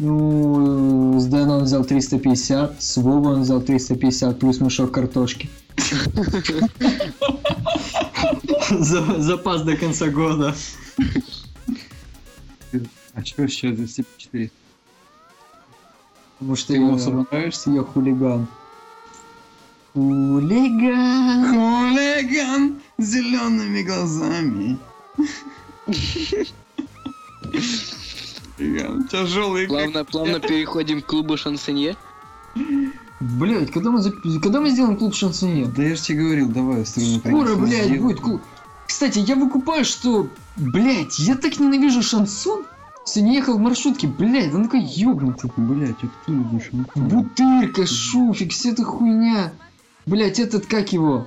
Ну, 0.00 1.18
с 1.18 1.26
Дэна 1.26 1.56
он 1.58 1.64
взял 1.64 1.84
350, 1.84 2.80
с 2.82 2.96
Вовой 2.98 3.34
он 3.34 3.42
взял 3.42 3.60
350, 3.60 4.38
плюс 4.38 4.60
мешок 4.60 4.92
картошки. 4.92 5.50
За- 8.70 9.20
Запас 9.20 9.62
до 9.62 9.76
конца 9.76 10.08
года. 10.08 10.54
А 13.14 13.24
что 13.24 13.42
еще 13.42 13.74
за 13.74 13.88
4? 13.88 14.50
Потому 16.38 16.54
что 16.56 16.68
Ты 16.68 16.74
ему 16.74 16.94
особо 16.94 17.26
нравишься? 17.30 17.70
я 17.70 17.82
хулиган. 17.82 18.46
Хулиган. 19.94 21.48
Хулиган 21.48 22.80
с 22.98 23.04
зелеными 23.04 23.82
глазами. 23.82 24.78
Тяжелый. 29.10 29.66
Плавно, 29.66 30.04
плавно 30.04 30.40
переходим 30.40 31.00
к 31.02 31.06
клубу 31.06 31.36
шансонье. 31.36 31.96
Блять, 33.20 33.70
когда 33.72 33.90
мы, 33.90 34.00
зап- 34.00 34.38
когда 34.40 34.60
мы 34.60 34.70
сделаем 34.70 34.96
клуб 34.96 35.14
шансонье? 35.14 35.66
Да 35.66 35.82
я 35.82 35.96
же 35.96 36.02
тебе 36.02 36.22
говорил, 36.22 36.48
давай. 36.48 36.84
Скоро, 36.86 37.54
блядь, 37.56 37.84
Сделаем. 37.84 38.02
будет 38.02 38.20
клуб. 38.20 38.42
Кстати, 38.86 39.18
я 39.18 39.34
выкупаю, 39.36 39.84
что, 39.84 40.28
блять, 40.56 41.18
я 41.18 41.36
так 41.36 41.58
ненавижу 41.58 42.02
шансон. 42.02 42.64
Сегодня 43.04 43.34
ехал 43.34 43.54
в 43.56 43.60
маршрутке, 43.60 44.06
блять, 44.06 44.52
он 44.54 44.64
такой 44.64 44.82
ёбнутый. 44.82 45.50
Блять, 45.56 45.96
а 46.02 46.06
кто 46.06 46.32
любишь? 46.32 46.70
Бутырка, 46.94 47.86
шуфик, 47.86 48.52
вся 48.52 48.70
эта 48.70 48.84
хуйня. 48.84 49.52
Блять, 50.06 50.38
этот 50.38 50.66
как 50.66 50.92
его? 50.92 51.26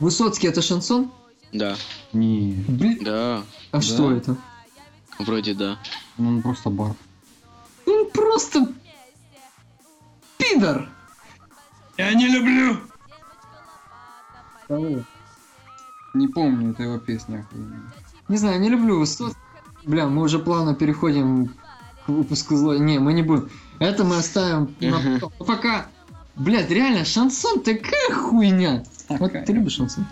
Высоцкий 0.00 0.48
это 0.48 0.62
шансон? 0.62 1.10
Да, 1.56 1.76
Не, 2.12 2.52
Блин, 2.68 2.98
да, 3.02 3.38
а 3.72 3.76
Да. 3.76 3.80
что 3.80 4.12
это? 4.12 4.36
вроде 5.18 5.54
да. 5.54 5.78
ну 6.18 6.28
он 6.28 6.42
просто 6.42 6.68
бар. 6.70 6.94
Он 7.86 8.10
просто 8.10 8.68
пидор. 10.36 10.88
Я 11.96 12.12
не 12.14 12.28
люблю! 12.28 12.78
Не 16.14 16.28
помню, 16.28 16.72
это 16.72 16.82
его 16.82 16.98
песня. 16.98 17.46
Не 18.28 18.36
знаю, 18.36 18.60
не 18.60 18.68
люблю 18.68 18.98
Высоцкий. 18.98 19.38
Бля, 19.84 20.06
мы 20.08 20.22
уже 20.22 20.38
плавно 20.38 20.74
переходим 20.74 21.48
к 22.04 22.08
выпуску 22.08 22.56
злой. 22.56 22.80
Не, 22.80 22.98
мы 22.98 23.12
не 23.12 23.22
будем. 23.22 23.48
Это 23.78 24.04
мы 24.04 24.16
оставим 24.16 24.74
на 24.80 24.96
потом. 24.98 25.32
Ну, 25.38 25.44
Пока. 25.46 25.86
Блядь, 26.34 26.70
реально, 26.70 27.04
шансон 27.04 27.60
такая 27.62 28.12
хуйня. 28.14 28.84
Вот 29.08 29.18
Такая. 29.20 29.46
ты 29.46 29.52
любишь 29.52 29.74
шансон? 29.74 30.06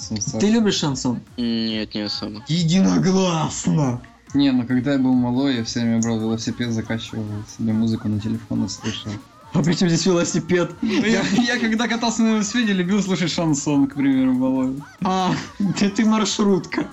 Саши. 0.00 0.38
Ты 0.38 0.50
любишь 0.50 0.76
шансон? 0.76 1.20
Нет, 1.36 1.94
не 1.94 2.02
особо. 2.02 2.44
Единогласно. 2.48 4.00
Не, 4.34 4.50
ну 4.50 4.66
когда 4.66 4.92
я 4.92 4.98
был 4.98 5.12
малой, 5.12 5.56
я 5.56 5.64
все 5.64 5.80
время 5.80 6.00
брал 6.00 6.18
велосипед, 6.18 6.72
закачивал 6.72 7.24
себе 7.56 7.72
музыку 7.72 8.08
на 8.08 8.18
телефон 8.20 8.64
и 8.64 8.68
слушал. 8.68 9.12
А 9.52 9.62
при 9.62 9.74
чем 9.74 9.88
здесь 9.88 10.06
велосипед? 10.06 10.70
Я, 10.80 11.22
я 11.22 11.58
когда 11.58 11.86
катался 11.86 12.22
на 12.22 12.28
велосипеде, 12.28 12.72
любил 12.72 13.02
слушать 13.02 13.30
шансон, 13.30 13.86
к 13.86 13.96
примеру, 13.96 14.32
малой. 14.32 14.82
А, 15.04 15.34
ты, 15.78 15.90
ты 15.90 16.06
маршрутка. 16.06 16.86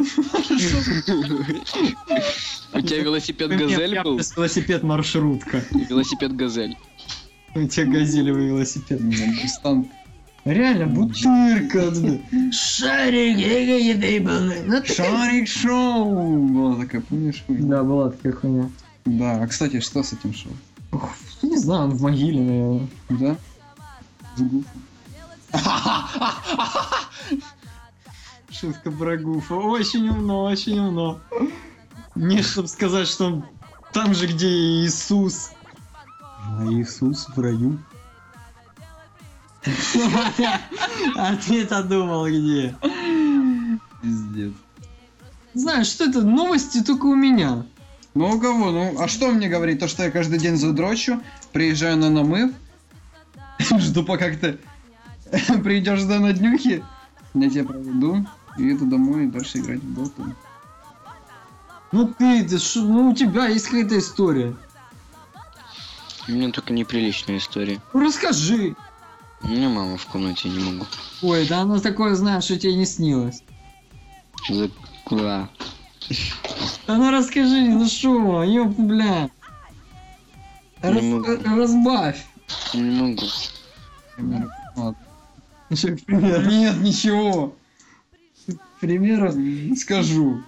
У 2.74 2.82
тебя 2.82 3.02
велосипед 3.02 3.50
газель 3.58 4.02
был? 4.02 4.18
велосипед 4.18 4.84
маршрутка. 4.84 5.64
Велосипед 5.72 6.36
газель. 6.36 6.78
У 7.56 7.66
тебя 7.66 7.86
газелевый 7.86 8.48
велосипед. 8.48 9.00
Мустанг. 9.00 9.88
Реально, 10.46 10.88
бутырка. 10.88 11.92
Шарик, 12.52 13.38
ебаный. 13.38 14.64
Ну, 14.66 14.86
Шарик 14.86 15.48
шоу! 15.48 16.48
Была 16.48 16.76
такая, 16.82 17.02
помнишь? 17.02 17.44
хуйня? 17.46 17.68
Да, 17.68 17.84
была 17.84 18.10
такая 18.10 18.34
хуйня. 18.34 18.70
Да, 19.06 19.42
а 19.42 19.48
кстати, 19.48 19.80
что 19.80 20.04
с 20.04 20.14
этим 20.14 20.34
шоу? 20.34 20.54
Не 21.42 21.58
знаю, 21.58 21.86
он 21.86 21.92
в 21.92 22.02
могиле, 22.02 22.42
наверное. 22.42 22.88
Да? 23.10 23.38
Гуфом. 24.38 24.66
Шутка 28.52 28.92
про 28.92 29.18
Гуфа. 29.18 29.56
Очень 29.56 30.10
умно, 30.10 30.44
очень 30.44 30.80
умно. 30.80 31.20
Не, 32.16 32.42
чтобы 32.42 32.68
сказать, 32.68 33.08
что 33.08 33.26
он 33.28 33.46
там 33.94 34.14
же, 34.14 34.28
где 34.28 34.48
Иисус. 34.48 35.52
А 36.22 36.66
Иисус 36.66 37.28
в 37.28 37.40
раю. 37.40 37.78
А 41.16 41.36
ты-то 41.36 41.84
думал 41.84 42.28
где? 42.28 42.76
Пиздец. 44.02 44.54
Знаешь, 45.54 45.88
что 45.88 46.06
это 46.06 46.22
новости 46.22 46.84
только 46.84 47.06
у 47.06 47.16
меня. 47.16 47.66
Ну 48.14 48.30
у 48.30 48.40
кого? 48.40 48.72
Ну, 48.72 48.96
а 49.00 49.08
что 49.08 49.32
мне 49.32 49.50
говорить? 49.50 49.80
То, 49.80 49.88
что 49.88 50.04
я 50.04 50.12
каждый 50.12 50.40
день 50.40 50.56
задрочу, 50.58 51.22
приезжаю 51.52 51.98
на 51.98 52.10
намыв, 52.10 52.52
жду 53.78 54.04
пока 54.04 54.30
ты 54.30 54.60
придешь 55.64 56.04
до 56.04 56.20
на 56.20 56.34
днюхи, 56.34 56.84
я 57.34 57.50
тебя 57.50 57.66
проведу, 57.66 58.26
и 58.58 58.72
иду 58.72 58.86
домой 58.86 59.26
и 59.26 59.28
дальше 59.28 59.60
играть 59.60 59.82
в 59.84 59.94
доту. 59.94 60.36
Ну 61.92 62.08
ты, 62.08 62.44
ты 62.44 62.60
шо, 62.60 62.82
ну 62.82 63.10
у 63.10 63.16
тебя 63.16 63.48
есть 63.48 63.66
какая-то 63.66 63.98
история. 63.98 64.56
У 66.28 66.32
меня 66.32 66.52
только 66.52 66.74
неприличная 66.74 67.38
история. 67.38 67.82
Ну 67.94 68.06
расскажи. 68.06 68.76
У 69.42 69.48
меня 69.48 69.70
мама 69.70 69.98
в 69.98 70.06
комнате, 70.08 70.50
не 70.50 70.60
могу. 70.60 70.86
Ой, 71.22 71.48
да 71.48 71.62
она 71.62 71.80
такое 71.80 72.16
знает, 72.16 72.44
что 72.44 72.58
тебе 72.60 72.76
не 72.76 72.86
снилось. 72.86 73.42
За- 74.50 74.70
Куда? 75.06 75.50
Да 76.88 76.98
ну 76.98 77.12
расскажи, 77.12 77.62
ну 77.70 77.88
шо, 77.88 78.44
ёп, 78.44 78.78
бля. 78.78 79.30
Раз- 80.82 81.02
Не 81.02 81.14
могу. 81.14 81.26
разбавь. 81.44 82.26
Не 82.74 82.82
могу. 82.92 83.24
Нет, 85.68 86.78
ничего. 86.82 87.56
К 88.48 88.80
примеру. 88.80 89.34
Скажу. 89.76 90.44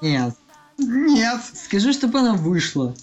Нет. 0.00 0.34
Нет. 0.78 1.40
Скажи, 1.54 1.92
чтобы 1.92 2.18
она 2.20 2.34
вышла. 2.34 2.94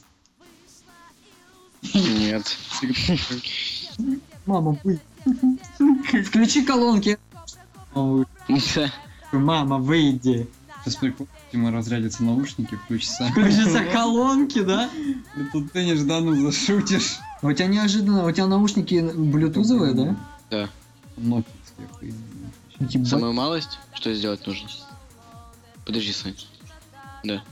Нет. 1.94 2.58
Мама, 4.46 4.78
вы. 4.84 5.00
Включи 6.26 6.64
колонки. 6.64 7.18
Мама, 7.94 8.12
вы- 8.14 8.26
Да. 8.76 8.92
Мама, 9.32 9.78
выйди. 9.78 10.48
Сейчас 10.84 10.96
прикол, 10.96 11.28
Тима 11.52 11.72
разрядятся 11.72 12.24
наушники, 12.24 12.76
включится. 12.76 13.26
Включится 13.30 13.84
колонки, 13.86 14.62
да? 14.64 14.90
И 15.38 15.44
тут 15.52 15.72
ты 15.72 15.86
нежданно 15.86 16.36
зашутишь. 16.42 17.20
А 17.42 17.48
У 17.48 17.54
тебя 17.54 17.68
неожиданно, 17.68 18.26
у 18.26 18.32
тебя 18.32 18.48
наушники 18.48 19.00
блютузовые, 19.16 19.94
да? 19.94 20.16
Да. 20.50 20.70
Нокиевские 21.18 21.88
хуйни. 22.00 22.16
Ебать. 22.80 23.08
Самую 23.08 23.34
малость, 23.34 23.78
что 23.94 24.14
сделать 24.14 24.46
нужно? 24.48 24.68
Подожди, 25.86 26.12
Сань. 26.14 26.36
Да. 27.24 27.44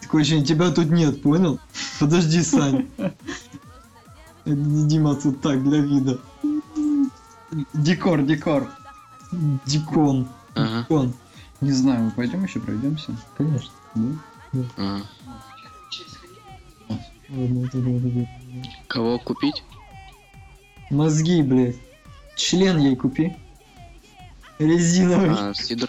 Такое 0.00 0.22
ощущение, 0.22 0.44
тебя 0.46 0.70
тут 0.72 0.90
нет, 0.90 1.22
понял? 1.22 1.60
Подожди, 2.00 2.42
Сань. 2.42 2.88
Дима 4.46 5.16
тут 5.16 5.40
так 5.40 5.62
для 5.62 5.80
вида. 5.80 6.20
Декор, 7.74 8.22
декор. 8.22 8.70
Дикон. 9.66 10.28
Ага. 10.54 10.82
Дикон. 10.82 11.12
Не 11.60 11.72
знаю, 11.72 12.04
мы 12.04 12.10
пойдем 12.12 12.44
еще 12.44 12.60
пройдемся. 12.60 13.16
Конечно. 13.36 13.72
Да? 13.94 14.64
ага. 14.76 15.02
Вот 17.28 17.74
это. 17.74 18.28
Кого 18.86 19.18
купить? 19.18 19.64
Мозги, 20.90 21.42
блядь. 21.42 21.76
Член 22.36 22.78
ей 22.78 22.94
купи. 22.94 23.34
Резиновый. 24.60 25.30
А, 25.30 25.54
Сидор. 25.54 25.88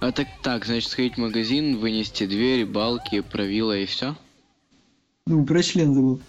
А 0.00 0.12
так, 0.12 0.28
так, 0.42 0.64
значит, 0.64 0.90
сходить 0.90 1.14
в 1.14 1.20
магазин, 1.20 1.78
вынести 1.78 2.26
двери, 2.26 2.64
балки, 2.64 3.20
правила 3.20 3.76
и 3.76 3.86
все? 3.86 4.16
Ну, 5.26 5.44
про 5.44 5.62
член 5.62 5.94
забыл. 5.94 6.20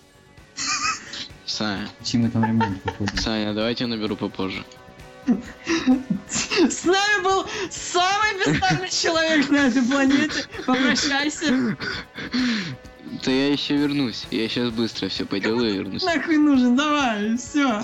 Саня, 1.45 1.87
Тима 2.01 2.29
там 2.29 2.45
ремонт 2.45 2.81
походу. 2.83 3.11
Саня, 3.17 3.53
давайте 3.53 3.83
я 3.83 3.87
наберу 3.89 4.15
попозже. 4.15 4.63
С 6.29 6.85
нами 6.85 7.23
был 7.23 7.45
самый 7.69 8.45
бездарный 8.45 8.89
человек 8.89 9.49
на 9.49 9.67
этой 9.67 9.81
планете. 9.83 10.45
Попрощайся. 10.65 11.77
Да 13.23 13.31
я 13.31 13.51
еще 13.51 13.77
вернусь. 13.77 14.25
Я 14.31 14.49
сейчас 14.49 14.71
быстро 14.71 15.07
все 15.07 15.25
поделаю 15.25 15.73
и 15.73 15.77
вернусь. 15.77 16.03
Нахуй 16.03 16.37
нужен, 16.37 16.75
давай, 16.75 17.37
все. 17.37 17.83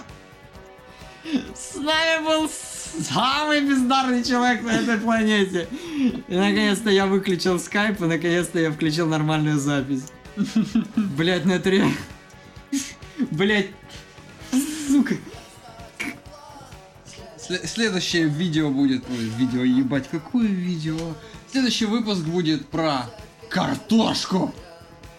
С 1.54 1.76
нами 1.76 2.26
был 2.26 2.50
самый 2.50 3.62
бездарный 3.62 4.24
человек 4.24 4.64
на 4.64 4.72
этой 4.72 4.98
планете. 4.98 5.68
И 6.28 6.36
наконец-то 6.36 6.90
я 6.90 7.06
выключил 7.06 7.60
скайп, 7.60 8.02
и 8.02 8.06
наконец-то 8.06 8.60
я 8.60 8.72
включил 8.72 9.08
нормальную 9.08 9.60
запись. 9.60 10.06
Блять, 10.96 11.46
это 11.46 11.70
реально... 11.70 11.96
Блять, 13.32 13.68
сука. 14.88 15.16
Сле- 17.38 17.66
следующее 17.68 18.28
видео 18.28 18.70
будет... 18.70 19.04
Ой, 19.10 19.26
видео, 19.38 19.64
ебать, 19.64 20.08
какое 20.10 20.48
видео? 20.48 20.98
Следующий 21.52 21.86
выпуск 21.86 22.22
будет 22.22 22.68
про 22.68 23.06
картошку. 23.50 24.54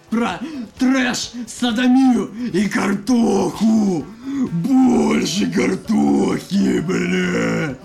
Про 0.08 0.40
трэш, 0.78 1.32
садомию 1.46 2.32
и 2.52 2.68
картоху. 2.68 4.04
Больше 4.50 5.50
картохи, 5.50 6.80
бля. 6.80 7.76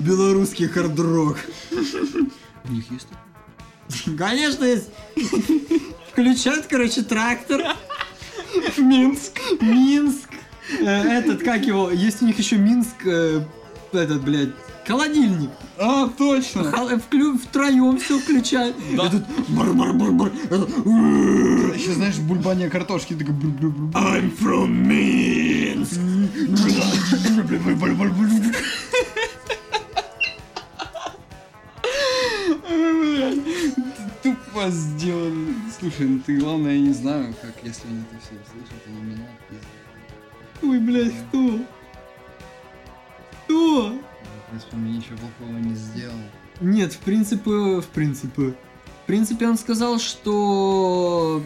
Белорусский 0.00 0.68
хардрок. 0.68 1.38
У 2.64 2.72
них 2.72 2.90
есть 2.90 3.08
Конечно 4.16 4.64
есть. 4.64 4.88
Включают, 6.10 6.66
короче, 6.66 7.02
трактор. 7.02 7.76
Минск. 8.78 9.32
Минск. 9.60 10.28
Э, 10.80 10.84
Этот, 11.18 11.42
как 11.42 11.64
его, 11.66 11.90
есть 11.90 12.22
у 12.22 12.26
них 12.26 12.38
еще 12.38 12.56
Минск, 12.56 13.06
э, 13.06 13.40
этот, 13.92 14.22
блядь, 14.22 14.50
холодильник. 14.86 15.50
А, 15.78 16.08
точно! 16.08 16.60
Вклю- 16.62 17.38
Втроем 17.38 17.98
все 17.98 18.18
включают. 18.18 18.76
Да. 18.96 19.08
Тут 19.10 19.24
бар-бар-бар-бар. 19.48 20.30
Еще 21.74 21.92
знаешь, 21.94 22.16
бульбания 22.16 22.70
картошки. 22.70 23.12
I'm 23.14 24.30
from 24.38 24.86
Minsk. 24.86 25.98
Тупо 34.54 34.70
сделали. 34.70 35.54
Слушай, 35.78 36.06
ну 36.06 36.20
ты 36.24 36.38
главное, 36.38 36.74
я 36.74 36.80
не 36.80 36.92
знаю, 36.92 37.34
как 37.42 37.54
если 37.64 37.88
они 37.88 38.02
это 38.02 38.20
все 38.24 38.34
услышат, 38.34 38.82
они 38.86 39.02
меня. 39.02 39.26
Ой, 40.62 40.78
блядь, 40.78 41.12
кто? 41.28 41.58
Кто? 43.44 43.88
В 43.88 44.50
принципе, 44.50 44.76
мне 44.76 44.96
ничего 44.98 45.16
плохого 45.18 45.58
не 45.58 45.74
сделал. 45.74 46.16
Нет, 46.60 46.92
в 46.92 46.98
принципе, 46.98 47.80
в 47.80 47.86
принципе. 47.86 48.54
В 49.02 49.06
принципе, 49.06 49.48
он 49.48 49.58
сказал, 49.58 49.98
что 49.98 51.42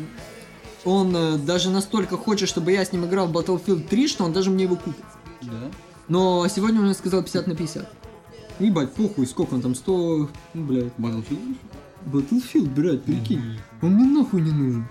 он 0.85 1.17
э, 1.17 1.39
даже 1.39 1.71
настолько 1.71 2.17
хочет, 2.17 2.49
чтобы 2.49 2.73
я 2.73 2.85
с 2.85 2.93
ним 2.93 3.07
играл 3.07 3.27
в 3.27 3.37
Battlefield 3.37 3.89
3, 3.89 4.09
что 4.09 4.25
он 4.25 4.33
даже 4.33 4.51
мне 4.51 4.65
его 4.65 4.77
купит. 4.77 5.05
Да? 5.43 5.71
Но 6.09 6.47
сегодня 6.49 6.79
он 6.79 6.85
мне 6.85 6.95
сказал 6.95 7.23
50 7.23 7.47
на 7.47 7.57
50. 7.57 7.91
Ебать, 8.61 8.93
похуй, 8.93 9.27
сколько 9.27 9.55
он 9.55 9.63
там, 9.63 9.75
100, 9.75 10.31
ну, 10.55 10.65
блядь. 10.65 10.93
Battlefield? 10.99 11.57
Battlefield, 12.07 12.69
блядь, 12.75 13.03
прикинь. 13.03 13.59
Он 13.83 13.95
мне 13.95 14.05
нахуй 14.05 14.43
не 14.43 14.53
нужен. 14.53 14.89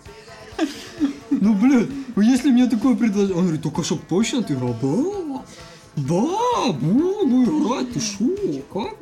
Ну, 1.30 1.54
блядь, 1.56 1.90
ну, 2.16 2.22
если 2.22 2.52
мне 2.52 2.68
такое 2.68 2.96
предложение... 2.96 3.36
Он 3.36 3.44
говорит, 3.44 3.62
только 3.62 3.84
чтоб 3.84 4.02
точно 4.06 4.44
ты 4.44 4.54
играл. 4.54 4.76
Да, 4.82 5.44
да, 5.96 6.72
буду 6.74 7.44
играть, 7.44 7.94
ты 7.94 8.00
шо, 8.00 8.26
как? 8.72 8.98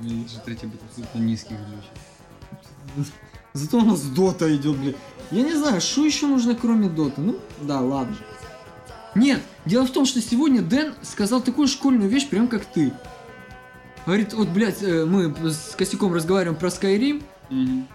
Мне 0.00 0.28
же 0.28 0.40
третий 0.44 0.66
Battlefield 0.66 1.06
на 1.14 1.18
низких 1.18 1.56
глючит. 1.56 3.12
Зато 3.54 3.78
у 3.78 3.82
нас 3.82 4.02
дота 4.02 4.54
идет, 4.54 4.76
блядь. 4.76 4.96
Я 5.30 5.42
не 5.42 5.54
знаю, 5.54 5.80
что 5.80 6.04
еще 6.04 6.26
нужно 6.26 6.54
кроме 6.54 6.88
доты. 6.88 7.20
Ну, 7.20 7.36
да, 7.62 7.80
ладно. 7.80 8.16
Нет, 9.14 9.40
дело 9.64 9.86
в 9.86 9.90
том, 9.90 10.04
что 10.04 10.20
сегодня 10.20 10.60
Дэн 10.60 10.94
сказал 11.02 11.40
такую 11.40 11.68
школьную 11.68 12.10
вещь, 12.10 12.28
прям 12.28 12.48
как 12.48 12.66
ты. 12.66 12.92
Говорит, 14.06 14.32
вот, 14.34 14.48
блядь, 14.48 14.82
э, 14.82 15.04
мы 15.04 15.34
с 15.50 15.74
Косяком 15.76 16.14
разговариваем 16.14 16.58
про 16.58 16.68
Skyrim, 16.68 17.22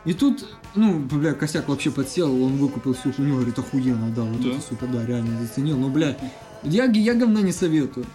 и 0.05 0.13
тут, 0.13 0.45
ну, 0.75 0.99
бля, 0.99 1.33
Косяк 1.33 1.67
вообще 1.67 1.91
подсел, 1.91 2.31
он 2.43 2.55
выкупил 2.57 2.93
всю 2.93 3.11
хуйню, 3.11 3.35
говорит, 3.35 3.57
охуенно, 3.59 4.09
да, 4.09 4.21
вот 4.23 4.41
Да? 4.41 4.49
это 4.49 4.61
супер, 4.61 4.87
да, 4.87 5.05
реально 5.05 5.41
заценил. 5.41 5.77
Но, 5.77 5.89
бля, 5.89 6.17
я, 6.63 6.85
я 6.85 7.13
говна 7.15 7.41
не 7.41 7.51
советую. 7.51 8.05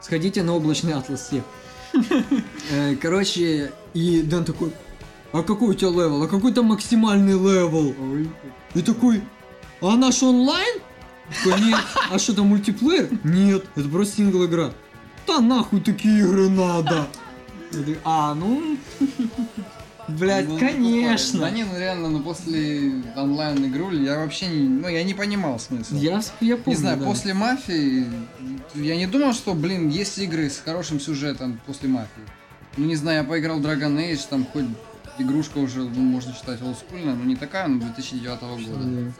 Сходите 0.00 0.42
на 0.42 0.54
облачный 0.54 0.92
атлас 0.92 1.28
все. 1.28 1.42
Э, 2.72 2.96
Короче, 2.96 3.72
и 3.92 4.22
Дэн 4.22 4.44
такой, 4.44 4.72
а 5.32 5.42
какой 5.42 5.70
у 5.70 5.74
тебя 5.74 5.90
level? 5.90 6.22
А 6.22 6.28
какой 6.28 6.52
там 6.52 6.66
максимальный 6.66 7.32
левел? 7.34 7.94
И 8.74 8.82
такой, 8.82 9.22
а 9.80 9.96
наш 9.96 10.22
онлайн? 10.22 10.80
Такой, 11.42 11.60
нет. 11.60 11.80
А 12.10 12.18
что 12.18 12.34
там 12.34 12.48
мультиплеер? 12.48 13.08
Нет, 13.24 13.64
это 13.76 13.88
просто 13.88 14.16
сингл 14.16 14.44
игра. 14.44 14.72
Да 15.26 15.40
нахуй 15.40 15.80
такие 15.80 16.20
игры 16.20 16.48
надо. 16.50 17.06
Я 17.74 17.96
А, 18.04 18.34
ну... 18.34 18.76
Блять, 20.08 20.48
Ну, 20.48 20.58
конечно. 20.58 21.40
Да 21.40 21.50
не, 21.50 21.64
ну 21.64 21.78
реально, 21.78 22.10
ну 22.10 22.20
после 22.20 23.02
онлайн 23.16 23.64
игры 23.64 23.94
я 23.96 24.18
вообще 24.18 24.48
не, 24.48 24.68
ну 24.68 24.86
я 24.86 25.02
не 25.02 25.14
понимал 25.14 25.58
смысла. 25.58 25.96
Я, 25.96 26.20
я 26.40 26.56
помню, 26.56 26.76
не 26.76 26.76
знаю, 26.76 26.98
да. 26.98 27.06
после 27.06 27.32
мафии 27.32 28.06
я 28.74 28.96
не 28.96 29.06
думал, 29.06 29.32
что, 29.32 29.54
блин, 29.54 29.88
есть 29.88 30.18
игры 30.18 30.50
с 30.50 30.58
хорошим 30.58 31.00
сюжетом 31.00 31.58
после 31.66 31.88
мафии. 31.88 32.22
Ну 32.76 32.84
не 32.84 32.96
знаю, 32.96 33.22
я 33.22 33.24
поиграл 33.24 33.60
в 33.60 33.66
Dragon 33.66 33.96
Age, 33.96 34.20
там 34.28 34.44
хоть 34.44 34.66
игрушка 35.18 35.58
уже, 35.58 35.82
ну, 35.82 36.02
можно 36.02 36.34
считать, 36.34 36.60
олдскульная, 36.60 37.14
но 37.14 37.24
не 37.24 37.36
такая, 37.36 37.68
но 37.68 37.80
2009 37.80 38.40
года. 38.40 39.12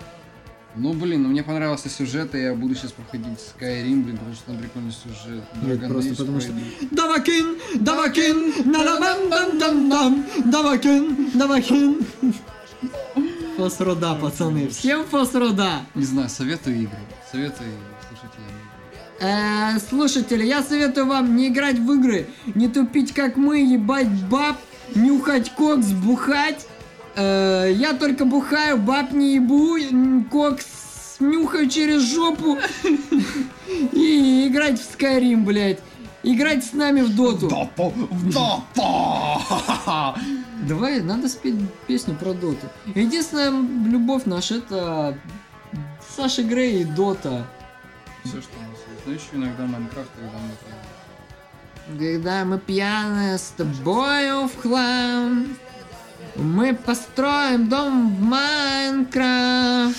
Ну, 0.77 0.93
блин, 0.93 1.23
ну 1.23 1.29
мне 1.29 1.45
понравился 1.45 1.89
сюжет, 1.89 2.35
и 2.35 2.41
я 2.41 2.55
буду 2.55 2.75
сейчас 2.75 2.91
проходить 2.93 3.27
Skyrim, 3.39 4.03
блин, 4.03 4.17
потому 4.19 4.35
что 4.35 4.47
там 4.47 4.59
прикольный 4.59 4.93
сюжет. 4.93 5.45
Нет, 5.63 5.79
Dragon 5.79 5.89
просто 5.89 6.11
Age 6.11 6.17
потому 6.17 6.41
что-. 6.41 6.53
Давакин, 6.91 7.59
Давакин, 7.77 8.73
на 8.73 8.85
дам 8.85 9.59
дам 9.59 9.89
дам 9.89 10.27
Давакин, 10.45 11.31
Давакин. 11.35 12.07
Фосрода, 13.57 14.15
пацаны. 14.17 14.69
Всем 14.69 15.05
фосрода. 15.05 15.83
Не 15.95 16.05
знаю, 16.05 16.29
советую 16.29 16.77
игры. 16.83 16.99
Советую 17.31 17.71
слушателям. 18.09 18.55
Э, 19.21 19.79
слушатели, 19.79 20.45
я 20.45 20.61
советую 20.63 21.07
вам 21.07 21.37
не 21.37 21.49
играть 21.49 21.79
в 21.79 21.93
игры, 21.93 22.27
не 22.55 22.67
тупить 22.69 23.13
как 23.13 23.37
мы, 23.37 23.61
ебать 23.61 24.11
баб, 24.29 24.57
нюхать 24.97 25.55
кокс, 25.55 25.87
бухать. 25.87 26.67
Э, 27.17 27.71
я 27.73 27.95
только 27.95 28.25
бухаю, 28.25 28.79
баб 28.79 29.13
не 29.13 29.35
ебу, 29.35 29.77
кокс 30.31 31.17
нюхаю 31.21 31.69
через 31.69 32.03
жопу 32.03 32.59
и 33.93 34.49
играть 34.49 34.81
в 34.81 34.97
Skyrim, 34.97 35.45
блядь. 35.45 35.81
Играть 36.23 36.65
с 36.65 36.73
нами 36.73 37.03
в 37.03 37.15
доту. 37.15 37.49
Допа! 37.49 37.93
Допа! 38.33 40.19
Давай, 40.67 41.03
надо 41.03 41.29
спеть 41.29 41.55
песню 41.87 42.15
про 42.15 42.33
доту. 42.33 42.67
Единственная 42.95 43.51
любовь 43.51 44.23
наша 44.25 44.57
это 44.57 45.19
Саша 46.17 46.43
Грей 46.43 46.81
и 46.81 46.85
Дота. 46.85 47.47
Все, 48.25 48.41
что 48.41 48.51
у 48.57 48.63
нас 48.63 48.79
есть. 48.91 49.07
Ну, 49.07 49.13
еще 49.13 49.25
иногда 49.35 49.67
Майнкрафт, 49.67 50.09
когда 50.17 50.39
мы 51.89 51.99
Когда 51.99 52.45
мы 52.47 52.59
пьяные 52.59 53.37
с 53.37 53.53
тобою 53.55 54.49
в 54.49 54.57
хлам, 54.63 55.49
мы 56.37 56.75
построим 56.75 57.69
дом 57.69 58.15
в 58.15 58.21
Майнкрафт. 58.21 59.97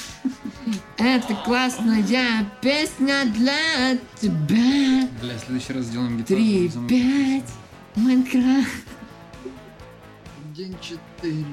Это 0.97 1.35
классная 1.45 2.45
песня 2.61 3.25
для 3.25 3.97
тебя. 4.19 5.07
Бля, 5.21 5.37
в 5.37 5.39
следующий 5.39 5.73
раз 5.73 5.85
сделаем 5.85 6.17
гитару. 6.17 6.39
Три, 6.39 6.71
пять, 6.87 7.53
Майнкрафт. 7.95 8.69
День 10.55 10.75
четыре. 10.81 11.45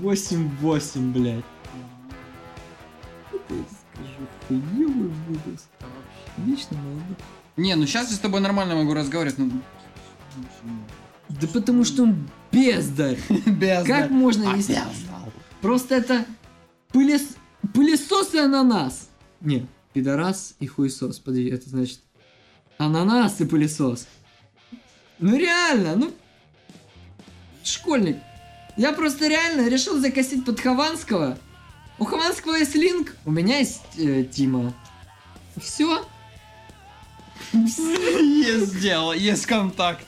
Восемь, 0.00 0.48
восемь, 0.60 1.12
блядь. 1.12 1.44
Это 3.32 3.54
я 3.54 3.64
скажу, 3.92 4.26
хуёвый 4.48 5.10
выпуск. 5.28 5.66
Вечно 6.38 6.76
молодой. 6.78 7.16
Не, 7.56 7.74
ну 7.76 7.86
сейчас 7.86 8.10
я 8.10 8.16
с 8.16 8.18
тобой 8.18 8.40
нормально 8.40 8.74
могу 8.74 8.94
разговаривать, 8.94 9.38
ну... 9.38 9.50
Да 11.28 11.46
потому 11.48 11.84
что 11.84 12.02
он 12.04 12.28
бездарь. 12.54 13.18
Без 13.46 13.86
Как 13.86 14.10
можно 14.10 14.52
А, 14.52 14.56
вести? 14.56 14.78
Просто 15.60 15.96
это 15.96 16.24
пылес... 16.88 17.36
пылесос 17.72 18.34
и 18.34 18.38
ананас. 18.38 19.08
Не, 19.40 19.66
пидорас 19.92 20.54
и 20.60 20.66
хуесос. 20.66 21.18
Подожди, 21.18 21.48
это 21.48 21.68
значит 21.68 22.00
ананас 22.78 23.40
и 23.40 23.44
пылесос. 23.44 24.06
Ну 25.18 25.36
реально, 25.36 25.96
ну... 25.96 26.14
Школьник. 27.62 28.18
Я 28.76 28.92
просто 28.92 29.28
реально 29.28 29.68
решил 29.68 29.98
закосить 29.98 30.44
под 30.44 30.60
Хованского. 30.60 31.38
У 31.98 32.04
Хованского 32.04 32.56
есть 32.56 32.74
линк, 32.74 33.16
у 33.24 33.30
меня 33.30 33.58
есть 33.58 33.82
э, 33.96 34.24
Тима. 34.24 34.74
Все. 35.56 36.04
Есть 37.52 38.80
дело, 38.80 39.12
есть 39.12 39.46
контакт. 39.46 40.04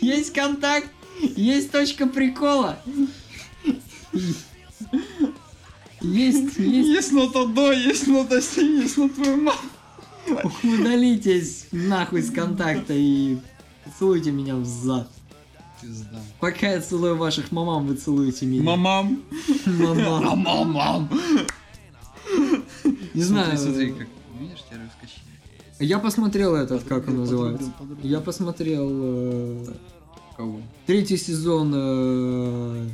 Есть 0.00 0.32
контакт, 0.32 0.88
есть 1.20 1.70
точка 1.70 2.06
прикола. 2.06 2.78
Есть, 6.00 6.58
есть. 6.58 6.58
Есть 6.58 7.12
нота 7.12 7.46
до, 7.46 7.72
есть 7.72 8.06
нота 8.06 8.40
си, 8.40 8.82
есть 8.82 8.96
на 8.98 9.08
твою 9.08 9.36
маму. 9.38 9.58
Удалитесь 10.62 11.66
нахуй 11.72 12.22
с 12.22 12.30
контакта 12.30 12.92
и 12.94 13.38
целуйте 13.98 14.30
меня 14.30 14.56
в 14.56 14.64
зад. 14.64 15.08
Пизда. 15.80 16.20
Пока 16.40 16.72
я 16.72 16.80
целую 16.80 17.16
ваших 17.16 17.52
мамам, 17.52 17.86
вы 17.86 17.94
целуете 17.94 18.46
меня. 18.46 18.62
Мамам. 18.62 19.22
Мамам. 19.66 20.38
Мам, 20.38 20.72
мам. 20.72 21.10
Не 23.14 23.22
знаю. 23.22 23.56
Смотри, 23.56 23.72
смотри, 23.72 23.92
как... 23.92 24.08
Видишь, 24.40 24.62
тебя 24.68 24.80
раскачали. 24.84 25.24
Я 25.80 25.98
посмотрел 25.98 26.54
этот, 26.54 26.84
как 26.84 27.08
он 27.08 27.18
называется. 27.18 27.72
Я 28.02 28.20
посмотрел 28.20 28.88
э, 28.90 29.66
Кого? 30.36 30.60
третий 30.86 31.16
сезон. 31.16 31.72
э. 31.74 32.86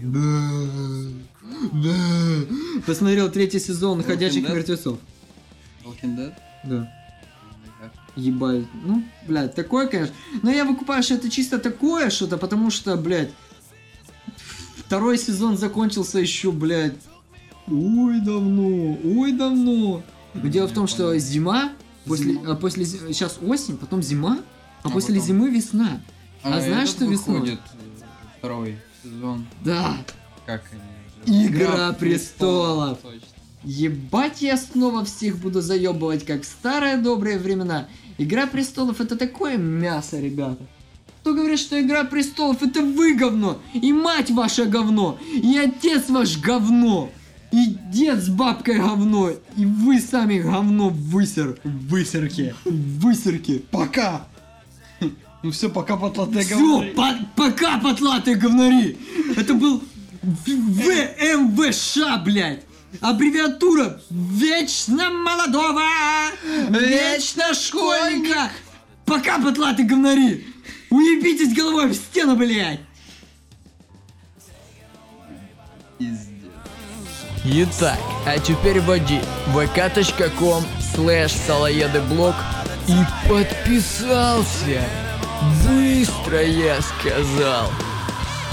Посмотрел 2.86 3.30
третий 3.30 3.58
сезон 3.58 4.02
Ходячих 4.02 4.48
мертвецов. 4.48 4.98
Walking 5.84 6.16
Dead? 6.16 6.32
Да. 6.64 6.92
Ебать. 8.16 8.66
Ну, 8.84 9.04
блядь, 9.26 9.54
такое, 9.54 9.86
конечно. 9.86 10.14
Но 10.42 10.50
я 10.50 10.64
выкупаю, 10.64 11.02
что 11.02 11.14
это 11.14 11.30
чисто 11.30 11.58
такое 11.58 12.10
что-то, 12.10 12.36
потому 12.36 12.70
что, 12.70 12.96
блядь, 12.96 13.30
второй 14.76 15.16
сезон 15.16 15.56
закончился 15.56 16.18
еще, 16.18 16.50
блядь, 16.52 16.96
ой, 17.68 18.20
давно, 18.20 18.98
ой, 19.04 19.32
давно. 19.32 20.02
Но 20.34 20.48
Дело 20.48 20.66
в 20.66 20.72
том, 20.72 20.86
что 20.88 21.16
зима, 21.18 21.72
после, 22.04 22.32
Зима. 22.34 22.52
а 22.52 22.56
после 22.56 22.84
сейчас 22.84 23.38
осень, 23.42 23.76
потом 23.76 24.02
зима, 24.02 24.40
а, 24.82 24.88
А 24.88 24.90
после 24.90 25.14
потом? 25.14 25.26
зимы 25.28 25.50
весна. 25.50 26.00
А 26.42 26.60
знаешь, 26.60 26.88
этот 26.90 27.02
что 27.02 27.04
весной? 27.06 27.58
Второй 28.38 28.78
сезон. 29.02 29.46
Да, 29.64 29.96
Как 30.46 30.62
они? 31.26 31.46
Игра 31.46 31.92
престолов. 31.92 32.98
Точно. 32.98 33.20
Ебать, 33.62 34.40
я 34.40 34.56
снова 34.56 35.04
всех 35.04 35.36
буду 35.36 35.60
заебывать, 35.60 36.24
как 36.24 36.42
в 36.42 36.46
старые 36.46 36.96
добрые 36.96 37.38
времена. 37.38 37.88
Игра 38.16 38.46
престолов 38.46 39.00
это 39.00 39.16
такое 39.16 39.58
мясо, 39.58 40.18
ребята. 40.18 40.64
Кто 41.20 41.34
говорит, 41.34 41.58
что 41.58 41.78
Игра 41.78 42.04
престолов 42.04 42.62
это 42.62 42.80
вы 42.80 43.14
говно, 43.14 43.60
и 43.74 43.92
мать 43.92 44.30
ваша 44.30 44.64
говно, 44.64 45.18
и 45.30 45.58
отец 45.58 46.08
ваш 46.08 46.38
говно, 46.38 47.10
и 47.52 47.76
дед 47.92 48.22
с 48.22 48.30
бабкой 48.30 48.78
говно, 48.78 49.30
и 49.30 49.66
вы 49.66 50.00
сами 50.00 50.38
говно 50.38 50.88
в 50.88 50.96
высер, 50.96 51.58
в 51.62 51.88
высерке, 51.88 52.54
в 52.64 53.00
высерке. 53.00 53.60
Пока! 53.70 54.26
Ну 55.42 55.50
все, 55.52 55.70
пока 55.70 55.96
потлатые 55.96 56.44
Все, 56.44 56.92
пока, 57.34 57.78
потлатые 57.78 58.36
говнари! 58.36 58.98
Это 59.36 59.54
был 59.54 59.82
ВМВШ, 60.22 62.22
блядь! 62.24 62.62
Аббревиатура 63.00 64.00
Вечно 64.10 65.10
молодого! 65.10 65.80
Вечно 66.68 67.54
школьника! 67.54 68.50
Пока, 69.06 69.38
потлатые 69.38 69.88
говнари! 69.88 70.46
Уебитесь 70.90 71.54
головой 71.54 71.88
в 71.88 71.94
стену, 71.94 72.36
блядь! 72.36 72.80
Итак, 77.42 77.98
а 78.26 78.38
теперь 78.38 78.80
вводи 78.80 79.20
vk.com 79.54 80.62
салоедыблог 81.46 82.34
и 82.86 83.28
подписался. 83.28 84.84
Быстро 85.42 86.42
я 86.42 86.80
сказал. 86.80 87.70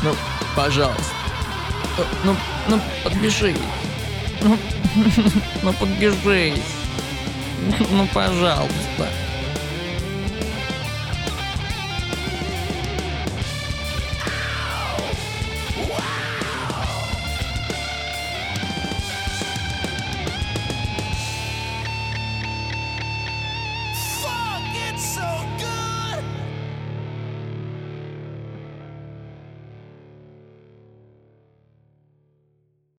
Ну, 0.03 0.15
пожалуйста. 0.55 1.03
Ну, 1.97 2.03
ну, 2.23 2.35
ну 2.69 2.81
подпишись. 3.03 3.57
Ну, 4.41 4.57
ну 5.63 5.73
подпишись. 5.73 6.63
Ну, 7.89 8.07
пожалуйста. 8.13 9.09